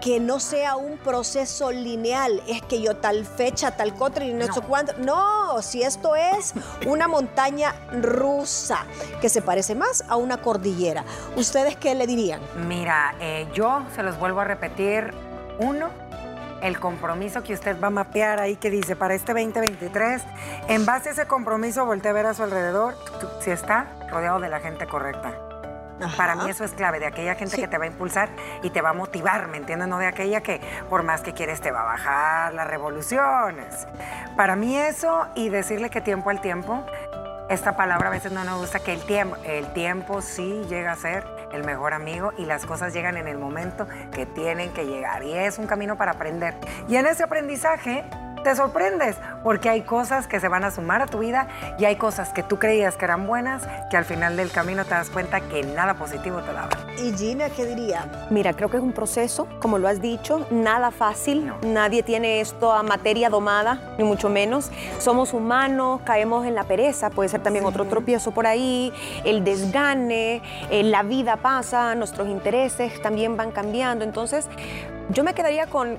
que 0.00 0.20
no 0.20 0.40
sea 0.40 0.76
un 0.76 0.98
proceso 0.98 1.72
lineal, 1.72 2.42
es 2.46 2.62
que 2.62 2.80
yo 2.80 2.96
tal 2.96 3.24
fecha, 3.24 3.76
tal 3.76 3.94
cotre 3.94 4.26
y 4.26 4.32
no, 4.32 4.52
sé 4.52 4.60
cuánto. 4.60 4.92
No, 4.98 5.60
si 5.62 5.82
esto 5.82 6.16
es 6.16 6.54
una 6.86 7.08
montaña 7.08 7.74
rusa 7.92 8.84
que 9.20 9.28
se 9.28 9.42
parece 9.42 9.74
más 9.74 10.04
a 10.08 10.16
una 10.16 10.38
cordillera, 10.38 11.04
¿ustedes 11.36 11.76
qué 11.76 11.94
le 11.94 12.06
dirían? 12.06 12.40
Mira, 12.66 13.14
eh, 13.20 13.48
yo 13.54 13.82
se 13.94 14.02
los 14.02 14.18
vuelvo 14.18 14.40
a 14.40 14.44
repetir. 14.44 15.12
Uno, 15.60 15.88
el 16.62 16.78
compromiso 16.78 17.42
que 17.42 17.54
usted 17.54 17.80
va 17.80 17.88
a 17.88 17.90
mapear 17.90 18.40
ahí 18.40 18.56
que 18.56 18.70
dice 18.70 18.96
para 18.96 19.14
este 19.14 19.32
2023. 19.32 20.22
En 20.68 20.86
base 20.86 21.10
a 21.10 21.12
ese 21.12 21.26
compromiso, 21.26 21.84
voltee 21.84 22.10
a 22.10 22.14
ver 22.14 22.26
a 22.26 22.34
su 22.34 22.42
alrededor 22.42 22.94
si 23.40 23.50
está 23.50 23.88
rodeado 24.10 24.40
de 24.40 24.48
la 24.48 24.60
gente 24.60 24.86
correcta. 24.86 25.47
Para 26.16 26.36
mí 26.36 26.48
eso 26.48 26.64
es 26.64 26.72
clave, 26.72 27.00
de 27.00 27.06
aquella 27.06 27.34
gente 27.34 27.56
que 27.56 27.68
te 27.68 27.78
va 27.78 27.84
a 27.84 27.88
impulsar 27.88 28.28
y 28.62 28.70
te 28.70 28.80
va 28.80 28.90
a 28.90 28.92
motivar, 28.92 29.48
¿me 29.48 29.56
entiendes? 29.56 29.88
No 29.88 29.98
de 29.98 30.06
aquella 30.06 30.40
que 30.40 30.60
por 30.88 31.02
más 31.02 31.22
que 31.22 31.32
quieres 31.32 31.60
te 31.60 31.70
va 31.70 31.82
a 31.82 31.84
bajar 31.84 32.54
las 32.54 32.66
revoluciones. 32.68 33.86
Para 34.36 34.56
mí 34.56 34.76
eso 34.76 35.26
y 35.34 35.48
decirle 35.48 35.90
que 35.90 36.00
tiempo 36.00 36.30
al 36.30 36.40
tiempo, 36.40 36.84
esta 37.48 37.76
palabra 37.76 38.08
a 38.08 38.10
veces 38.10 38.32
no 38.32 38.44
nos 38.44 38.60
gusta, 38.60 38.80
que 38.80 38.92
el 38.92 39.00
tiempo, 39.06 39.36
el 39.44 39.72
tiempo 39.72 40.20
sí 40.20 40.62
llega 40.68 40.92
a 40.92 40.96
ser 40.96 41.24
el 41.52 41.64
mejor 41.64 41.94
amigo 41.94 42.32
y 42.36 42.44
las 42.44 42.66
cosas 42.66 42.92
llegan 42.92 43.16
en 43.16 43.26
el 43.26 43.38
momento 43.38 43.86
que 44.12 44.26
tienen 44.26 44.72
que 44.72 44.84
llegar 44.84 45.22
y 45.22 45.32
es 45.32 45.58
un 45.58 45.66
camino 45.66 45.96
para 45.96 46.12
aprender. 46.12 46.54
Y 46.88 46.96
en 46.96 47.06
ese 47.06 47.22
aprendizaje 47.24 48.04
te 48.48 48.56
sorprendes 48.56 49.16
porque 49.44 49.68
hay 49.68 49.82
cosas 49.82 50.26
que 50.26 50.40
se 50.40 50.48
van 50.48 50.64
a 50.64 50.70
sumar 50.70 51.02
a 51.02 51.06
tu 51.06 51.18
vida 51.18 51.48
y 51.78 51.84
hay 51.84 51.96
cosas 51.96 52.30
que 52.30 52.42
tú 52.42 52.58
creías 52.58 52.96
que 52.96 53.04
eran 53.04 53.26
buenas 53.26 53.68
que 53.90 53.98
al 53.98 54.06
final 54.06 54.38
del 54.38 54.50
camino 54.50 54.86
te 54.86 54.92
das 54.92 55.10
cuenta 55.10 55.42
que 55.42 55.64
nada 55.64 55.92
positivo 55.92 56.38
te 56.40 56.54
daban. 56.54 56.70
¿Y 56.96 57.12
Gina 57.12 57.50
qué 57.50 57.66
diría? 57.66 58.06
Mira, 58.30 58.54
creo 58.54 58.70
que 58.70 58.78
es 58.78 58.82
un 58.82 58.92
proceso, 58.92 59.46
como 59.60 59.78
lo 59.78 59.86
has 59.86 60.00
dicho, 60.00 60.46
nada 60.50 60.90
fácil. 60.90 61.52
Nadie 61.60 62.02
tiene 62.02 62.40
esto 62.40 62.72
a 62.72 62.82
materia 62.82 63.28
domada, 63.28 63.94
ni 63.98 64.04
mucho 64.04 64.30
menos. 64.30 64.70
Somos 64.98 65.34
humanos, 65.34 66.00
caemos 66.06 66.46
en 66.46 66.54
la 66.54 66.64
pereza, 66.64 67.10
puede 67.10 67.28
ser 67.28 67.42
también 67.42 67.66
otro 67.66 67.84
tropiezo 67.84 68.30
por 68.30 68.46
ahí, 68.46 68.94
el 69.26 69.44
desgane, 69.44 70.40
eh, 70.70 70.84
la 70.84 71.02
vida 71.02 71.36
pasa, 71.36 71.94
nuestros 71.96 72.28
intereses 72.28 72.98
también 73.02 73.36
van 73.36 73.50
cambiando. 73.50 74.06
Entonces, 74.06 74.48
yo 75.10 75.22
me 75.22 75.34
quedaría 75.34 75.66
con 75.66 75.98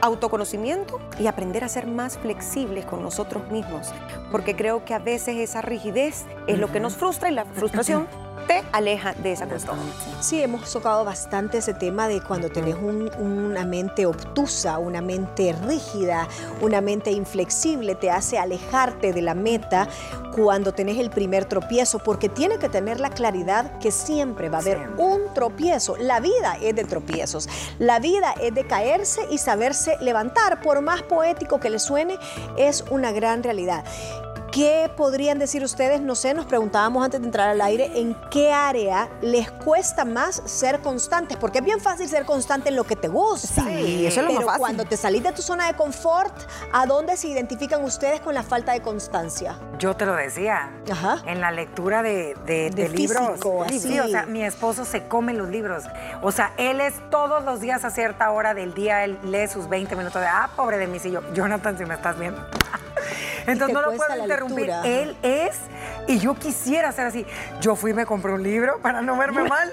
autoconocimiento 0.00 1.00
y 1.18 1.26
aprender 1.26 1.64
a 1.64 1.68
ser 1.68 1.86
más 1.86 2.18
flexibles 2.18 2.84
con 2.84 3.02
nosotros 3.02 3.50
mismos, 3.50 3.92
porque 4.30 4.56
creo 4.56 4.84
que 4.84 4.94
a 4.94 4.98
veces 4.98 5.36
esa 5.36 5.62
rigidez 5.62 6.24
es 6.46 6.58
lo 6.58 6.70
que 6.70 6.80
nos 6.80 6.96
frustra 6.96 7.30
y 7.30 7.34
la 7.34 7.44
frustración 7.44 8.06
te 8.48 8.64
aleja 8.72 9.12
de 9.12 9.32
esa 9.32 9.46
cuestión. 9.46 9.76
Sí, 10.20 10.42
hemos 10.42 10.72
tocado 10.72 11.04
bastante 11.04 11.58
ese 11.58 11.74
tema 11.74 12.08
de 12.08 12.20
cuando 12.20 12.48
tenés 12.48 12.74
una 12.76 13.64
mente 13.64 14.06
obtusa, 14.06 14.78
una 14.78 15.02
mente 15.02 15.54
rígida, 15.66 16.26
una 16.60 16.80
mente 16.80 17.12
inflexible, 17.12 17.94
te 17.94 18.10
hace 18.10 18.38
alejarte 18.38 19.12
de 19.12 19.22
la 19.22 19.34
meta 19.34 19.86
cuando 20.34 20.72
tenés 20.72 20.98
el 20.98 21.10
primer 21.10 21.44
tropiezo, 21.44 21.98
porque 21.98 22.28
tiene 22.28 22.58
que 22.58 22.68
tener 22.68 23.00
la 23.00 23.10
claridad 23.10 23.78
que 23.78 23.90
siempre 23.90 24.48
va 24.48 24.58
a 24.58 24.60
haber 24.62 24.88
un 24.96 25.32
tropiezo. 25.34 25.96
La 25.96 26.20
vida 26.20 26.56
es 26.60 26.74
de 26.74 26.84
tropiezos, 26.84 27.48
la 27.78 27.98
vida 27.98 28.34
es 28.40 28.54
de 28.54 28.66
caerse 28.66 29.26
y 29.30 29.38
saberse 29.38 29.96
levantar, 30.00 30.62
por 30.62 30.80
más 30.80 31.02
poético 31.02 31.60
que 31.60 31.70
le 31.70 31.78
suene, 31.78 32.18
es 32.56 32.84
una 32.90 33.12
gran 33.12 33.42
realidad. 33.42 33.84
¿Qué 34.52 34.90
podrían 34.96 35.38
decir 35.38 35.62
ustedes? 35.62 36.00
No 36.00 36.14
sé, 36.14 36.32
nos 36.32 36.46
preguntábamos 36.46 37.04
antes 37.04 37.20
de 37.20 37.26
entrar 37.26 37.48
al 37.50 37.60
aire, 37.60 37.90
¿en 38.00 38.16
qué 38.30 38.52
área 38.52 39.08
les 39.20 39.50
cuesta 39.50 40.04
más 40.04 40.42
ser 40.46 40.80
constantes? 40.80 41.36
Porque 41.36 41.58
es 41.58 41.64
bien 41.64 41.80
fácil 41.80 42.08
ser 42.08 42.24
constante 42.24 42.70
en 42.70 42.76
lo 42.76 42.84
que 42.84 42.96
te 42.96 43.08
gusta. 43.08 43.62
Sí, 43.64 44.06
eso 44.06 44.20
es 44.20 44.26
lo 44.26 44.32
más 44.32 44.44
fácil. 44.44 44.60
cuando 44.60 44.84
te 44.84 44.96
salís 44.96 45.22
de 45.22 45.32
tu 45.32 45.42
zona 45.42 45.66
de 45.66 45.74
confort, 45.74 46.34
¿a 46.72 46.86
dónde 46.86 47.16
se 47.16 47.28
identifican 47.28 47.84
ustedes 47.84 48.20
con 48.20 48.34
la 48.34 48.42
falta 48.42 48.72
de 48.72 48.80
constancia? 48.80 49.58
Yo 49.78 49.94
te 49.96 50.06
lo 50.06 50.14
decía. 50.16 50.70
Ajá. 50.90 51.22
En 51.26 51.40
la 51.40 51.50
lectura 51.50 52.02
de, 52.02 52.34
libros. 52.94 53.40
Sí, 53.80 54.00
o 54.00 54.08
sea, 54.08 54.24
mi 54.26 54.44
esposo 54.44 54.84
se 54.84 55.06
come 55.08 55.34
los 55.34 55.48
libros. 55.48 55.84
O 56.22 56.32
sea, 56.32 56.52
él 56.56 56.80
es 56.80 56.94
todos 57.10 57.44
los 57.44 57.60
días 57.60 57.84
a 57.84 57.90
cierta 57.90 58.30
hora 58.30 58.54
del 58.54 58.72
día, 58.72 59.04
él 59.04 59.18
lee 59.24 59.46
sus 59.48 59.68
20 59.68 59.94
minutos 59.96 60.20
de, 60.22 60.26
ah, 60.26 60.50
pobre 60.56 60.78
de 60.78 60.86
mí, 60.86 60.98
si 60.98 61.10
yo, 61.10 61.20
Jonathan, 61.34 61.76
si 61.76 61.84
me 61.84 61.94
estás 61.94 62.18
viendo. 62.18 62.40
Entonces 63.46 63.74
no 63.74 63.82
lo 63.82 63.96
puedo 63.96 64.16
interrumpir. 64.16 64.70
Él 64.84 65.16
es, 65.22 65.58
y 66.06 66.18
yo 66.18 66.34
quisiera 66.34 66.92
ser 66.92 67.06
así. 67.06 67.26
Yo 67.60 67.76
fui 67.76 67.92
y 67.92 67.94
me 67.94 68.06
compré 68.06 68.32
un 68.32 68.42
libro 68.42 68.78
para 68.80 69.02
no 69.02 69.16
verme 69.16 69.48
mal. 69.48 69.72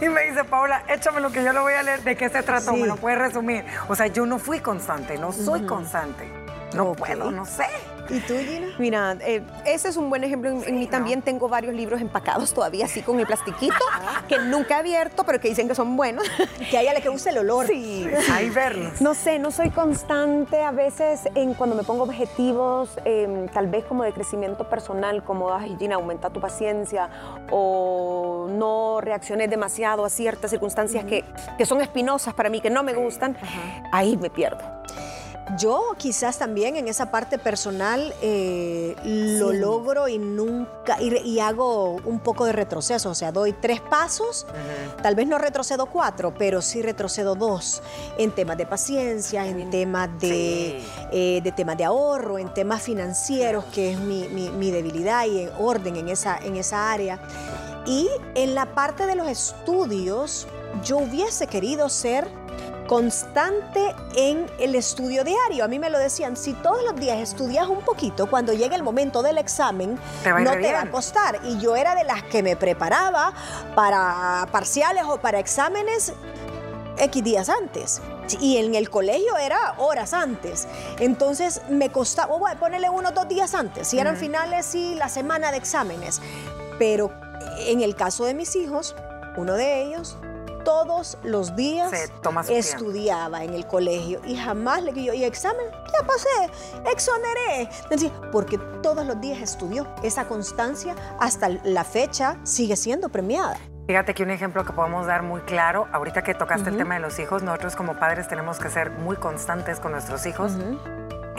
Y 0.00 0.08
me 0.08 0.22
dice, 0.22 0.44
Paula, 0.44 0.82
échame 0.88 1.20
lo 1.20 1.30
que 1.30 1.42
yo 1.44 1.52
lo 1.52 1.62
voy 1.62 1.74
a 1.74 1.82
leer. 1.82 2.02
¿De 2.02 2.16
qué 2.16 2.28
se 2.28 2.42
trató? 2.42 2.72
¿Me 2.74 2.86
lo 2.86 2.96
puedes 2.96 3.18
resumir? 3.18 3.64
O 3.88 3.96
sea, 3.96 4.06
yo 4.08 4.26
no 4.26 4.38
fui 4.38 4.60
constante, 4.60 5.18
no 5.18 5.32
soy 5.32 5.66
constante. 5.66 6.28
No 6.74 6.92
puedo, 6.94 7.30
no 7.30 7.44
sé. 7.44 7.66
¿Y 8.10 8.20
tú, 8.20 8.34
Gina? 8.38 8.66
Mira, 8.78 9.16
eh, 9.20 9.42
ese 9.64 9.88
es 9.88 9.96
un 9.96 10.10
buen 10.10 10.24
ejemplo. 10.24 10.50
En, 10.50 10.78
mí 10.78 10.86
también 10.86 11.22
tengo 11.22 11.48
varios 11.48 11.74
libros 11.74 12.00
empacados 12.00 12.52
todavía 12.52 12.86
así 12.86 13.02
con 13.02 13.16
mi 13.16 13.24
plastiquito, 13.24 13.74
que 14.28 14.38
nunca 14.38 14.76
he 14.76 14.78
abierto, 14.80 15.24
pero 15.24 15.40
que 15.40 15.48
dicen 15.48 15.68
que 15.68 15.74
son 15.74 15.96
buenos. 15.96 16.24
Que 16.70 16.78
a 16.78 16.82
ella 16.82 16.94
le 16.94 17.00
que 17.00 17.08
gusta 17.08 17.30
el 17.30 17.38
olor. 17.38 17.66
Sí. 17.66 18.06
Ahí 18.32 18.50
verlos. 18.50 19.00
No 19.00 19.14
sé, 19.14 19.38
no 19.38 19.50
soy 19.50 19.70
constante 19.70 20.62
a 20.62 20.70
veces 20.70 21.22
en 21.34 21.54
cuando 21.54 21.76
me 21.76 21.82
pongo 21.82 22.04
objetivos, 22.04 22.90
em, 23.04 23.48
tal 23.48 23.68
vez 23.68 23.84
como 23.84 24.04
de 24.04 24.12
crecimiento 24.12 24.68
personal, 24.68 25.22
como, 25.24 25.52
ay, 25.52 25.76
Gina, 25.78 25.96
aumenta 25.96 26.30
tu 26.30 26.40
paciencia, 26.40 27.08
o 27.50 28.48
no 28.50 29.00
reacciones 29.00 29.50
demasiado 29.50 30.04
a 30.04 30.10
ciertas 30.10 30.50
circunstancias 30.50 31.04
que, 31.04 31.24
que, 31.58 31.66
son 31.66 31.80
espinosas 31.80 32.34
para 32.34 32.50
mí, 32.50 32.60
que 32.60 32.70
no 32.70 32.82
me 32.82 32.94
gustan, 32.94 33.36
ahí 33.92 34.16
me 34.16 34.30
pierdo. 34.30 34.58
Yo 35.58 35.94
quizás 35.96 36.38
también 36.38 36.76
en 36.76 36.86
esa 36.86 37.10
parte 37.10 37.38
personal 37.38 38.14
eh, 38.22 38.94
lo 39.04 39.52
logro 39.52 40.06
y 40.06 40.18
nunca, 40.18 41.00
y, 41.00 41.40
hago 41.40 41.96
un 42.04 42.20
poco 42.20 42.44
de 42.44 42.52
retroceso, 42.52 43.10
o 43.10 43.14
sea, 43.14 43.32
doy 43.32 43.52
tres 43.52 43.80
pasos, 43.80 44.46
tal 45.02 45.14
vez 45.14 45.26
no 45.26 45.38
retrocedo 45.38 45.86
cuatro, 45.86 46.34
pero 46.36 46.62
sí 46.62 46.82
retrocedo 46.82 47.34
dos, 47.34 47.82
en 48.18 48.30
temas 48.32 48.58
de 48.58 48.66
paciencia, 48.66 49.46
en 49.46 49.70
temas 49.70 50.10
de, 50.20 50.80
eh, 51.10 51.40
de 51.42 51.52
temas 51.52 51.76
de 51.76 51.84
ahorro, 51.84 52.38
en 52.38 52.52
temas 52.52 52.82
financieros, 52.82 53.64
que 53.66 53.92
es 53.92 53.98
mi, 53.98 54.28
mi, 54.28 54.70
debilidad 54.70 55.26
y 55.26 55.40
en 55.40 55.50
orden 55.58 55.96
en 55.96 56.08
esa, 56.08 56.38
en 56.38 56.56
esa 56.56 56.92
área. 56.92 57.18
Y 57.86 58.08
en 58.34 58.54
la 58.54 58.74
parte 58.74 59.06
de 59.06 59.16
los 59.16 59.26
estudios, 59.26 60.46
yo 60.84 60.98
hubiese 60.98 61.46
querido 61.46 61.88
ser 61.88 62.28
constante 62.90 63.94
en 64.16 64.50
el 64.58 64.74
estudio 64.74 65.22
diario. 65.22 65.64
A 65.64 65.68
mí 65.68 65.78
me 65.78 65.90
lo 65.90 65.96
decían, 65.96 66.36
si 66.36 66.54
todos 66.54 66.82
los 66.82 66.96
días 66.96 67.18
estudias 67.18 67.68
un 67.68 67.82
poquito, 67.82 68.28
cuando 68.28 68.52
llegue 68.52 68.74
el 68.74 68.82
momento 68.82 69.22
del 69.22 69.38
examen, 69.38 69.96
no 70.24 70.50
te 70.54 70.72
va 70.72 70.80
a 70.80 70.90
costar. 70.90 71.38
Y 71.44 71.60
yo 71.60 71.76
era 71.76 71.94
de 71.94 72.02
las 72.02 72.24
que 72.24 72.42
me 72.42 72.56
preparaba 72.56 73.32
para 73.76 74.48
parciales 74.50 75.04
o 75.06 75.20
para 75.20 75.38
exámenes 75.38 76.14
X 76.98 77.22
días 77.22 77.48
antes. 77.48 78.02
Y 78.40 78.56
en 78.56 78.74
el 78.74 78.90
colegio 78.90 79.36
era 79.36 79.74
horas 79.78 80.12
antes. 80.12 80.66
Entonces 80.98 81.62
me 81.68 81.90
costaba, 81.90 82.36
bueno, 82.38 82.58
ponerle 82.58 82.90
unos 82.90 83.14
dos 83.14 83.28
días 83.28 83.54
antes. 83.54 83.86
Si 83.86 84.00
eran 84.00 84.16
finales, 84.16 84.66
sí, 84.66 84.96
la 84.96 85.08
semana 85.08 85.52
de 85.52 85.58
exámenes. 85.58 86.20
Pero 86.76 87.12
en 87.58 87.82
el 87.82 87.94
caso 87.94 88.24
de 88.24 88.34
mis 88.34 88.56
hijos, 88.56 88.96
uno 89.36 89.54
de 89.54 89.80
ellos 89.84 90.18
todos 90.70 91.18
los 91.24 91.56
días 91.56 91.92
estudiaba 92.48 93.42
en 93.42 93.54
el 93.54 93.66
colegio 93.66 94.20
y 94.24 94.36
jamás 94.36 94.84
le 94.84 94.92
yo, 95.02 95.12
¿y 95.12 95.24
examen? 95.24 95.66
Ya 95.92 96.06
pasé, 96.06 96.28
exoneré. 96.92 97.68
porque 98.30 98.56
todos 98.80 99.04
los 99.04 99.20
días 99.20 99.40
estudió. 99.40 99.84
Esa 100.04 100.28
constancia 100.28 100.94
hasta 101.18 101.48
la 101.64 101.82
fecha 101.82 102.36
sigue 102.44 102.76
siendo 102.76 103.08
premiada. 103.08 103.56
Fíjate 103.88 104.14
que 104.14 104.22
un 104.22 104.30
ejemplo 104.30 104.64
que 104.64 104.72
podemos 104.72 105.06
dar 105.06 105.24
muy 105.24 105.40
claro, 105.40 105.88
ahorita 105.92 106.22
que 106.22 106.34
tocaste 106.34 106.70
el 106.70 106.76
tema 106.76 106.94
de 106.94 107.00
los 107.00 107.18
hijos, 107.18 107.42
nosotros 107.42 107.74
como 107.74 107.98
padres 107.98 108.28
tenemos 108.28 108.60
que 108.60 108.70
ser 108.70 108.92
muy 108.92 109.16
constantes 109.16 109.80
con 109.80 109.90
nuestros 109.90 110.24
hijos 110.26 110.52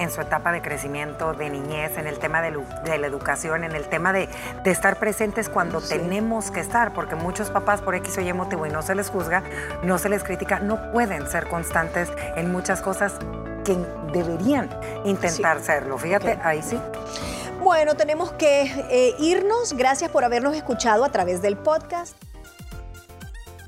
en 0.01 0.09
su 0.09 0.21
etapa 0.21 0.51
de 0.51 0.61
crecimiento, 0.61 1.33
de 1.33 1.49
niñez, 1.49 1.97
en 1.97 2.07
el 2.07 2.17
tema 2.17 2.41
de, 2.41 2.51
la 2.51 3.07
educación, 3.07 3.63
en 3.63 3.73
el 3.73 3.87
tema 3.87 4.11
de, 4.13 4.27
estar 4.65 4.97
presentes 4.97 5.47
cuando 5.47 5.79
tenemos 5.79 6.49
que 6.49 6.59
estar, 6.59 6.93
porque 6.93 7.15
muchos 7.15 7.49
papás 7.49 7.81
por 7.81 7.93
X 7.95 8.17
o 8.17 8.21
Y 8.21 8.33
motivo 8.33 8.65
y 8.65 8.69
no 8.69 8.81
se 8.81 8.95
les 8.95 9.09
juzga, 9.09 9.43
no 9.83 9.97
se 9.97 10.09
les 10.09 10.23
critica, 10.23 10.59
no 10.59 10.91
pueden 10.91 11.27
ser 11.27 11.47
constantes 11.47 12.09
en 12.35 12.51
muchas 12.51 12.81
cosas 12.81 13.13
que 13.63 13.77
deberían 14.11 14.69
intentar 15.05 15.61
serlo. 15.61 15.97
Fíjate, 15.97 16.39
ahí 16.43 16.61
sí. 16.63 16.79
Bueno, 17.61 17.93
tenemos 17.93 18.31
que 18.31 18.63
eh, 18.89 19.15
irnos. 19.19 19.73
Gracias 19.73 20.09
por 20.09 20.23
habernos 20.23 20.55
escuchado 20.55 21.05
a 21.05 21.09
través 21.09 21.43
del 21.43 21.57
podcast. 21.57 22.15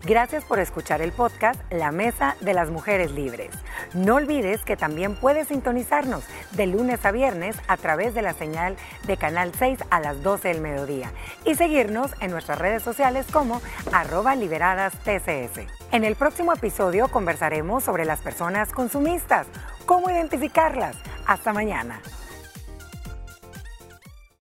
Gracias 0.05 0.43
por 0.43 0.59
escuchar 0.59 1.01
el 1.01 1.13
podcast 1.13 1.61
La 1.71 1.93
Mesa 1.93 2.35
de 2.41 2.53
las 2.53 2.69
Mujeres 2.69 3.11
Libres. 3.11 3.51
No 3.93 4.15
olvides 4.15 4.65
que 4.65 4.75
también 4.75 5.15
puedes 5.15 5.47
sintonizarnos 5.47 6.25
de 6.51 6.67
lunes 6.67 7.05
a 7.05 7.11
viernes 7.11 7.55
a 7.69 7.77
través 7.77 8.13
de 8.13 8.21
la 8.21 8.33
señal 8.33 8.75
de 9.07 9.15
Canal 9.15 9.53
6 9.57 9.79
a 9.89 10.01
las 10.01 10.21
12 10.21 10.49
del 10.49 10.59
mediodía 10.59 11.09
y 11.45 11.55
seguirnos 11.55 12.11
en 12.19 12.31
nuestras 12.31 12.59
redes 12.59 12.83
sociales 12.83 13.25
como 13.31 13.61
arroba 13.93 14.35
liberadas 14.35 14.91
TCS. 15.05 15.61
En 15.93 16.03
el 16.03 16.17
próximo 16.17 16.51
episodio 16.51 17.07
conversaremos 17.07 17.85
sobre 17.85 18.03
las 18.03 18.19
personas 18.19 18.73
consumistas, 18.73 19.47
cómo 19.85 20.09
identificarlas. 20.09 20.97
Hasta 21.25 21.53
mañana. 21.53 22.01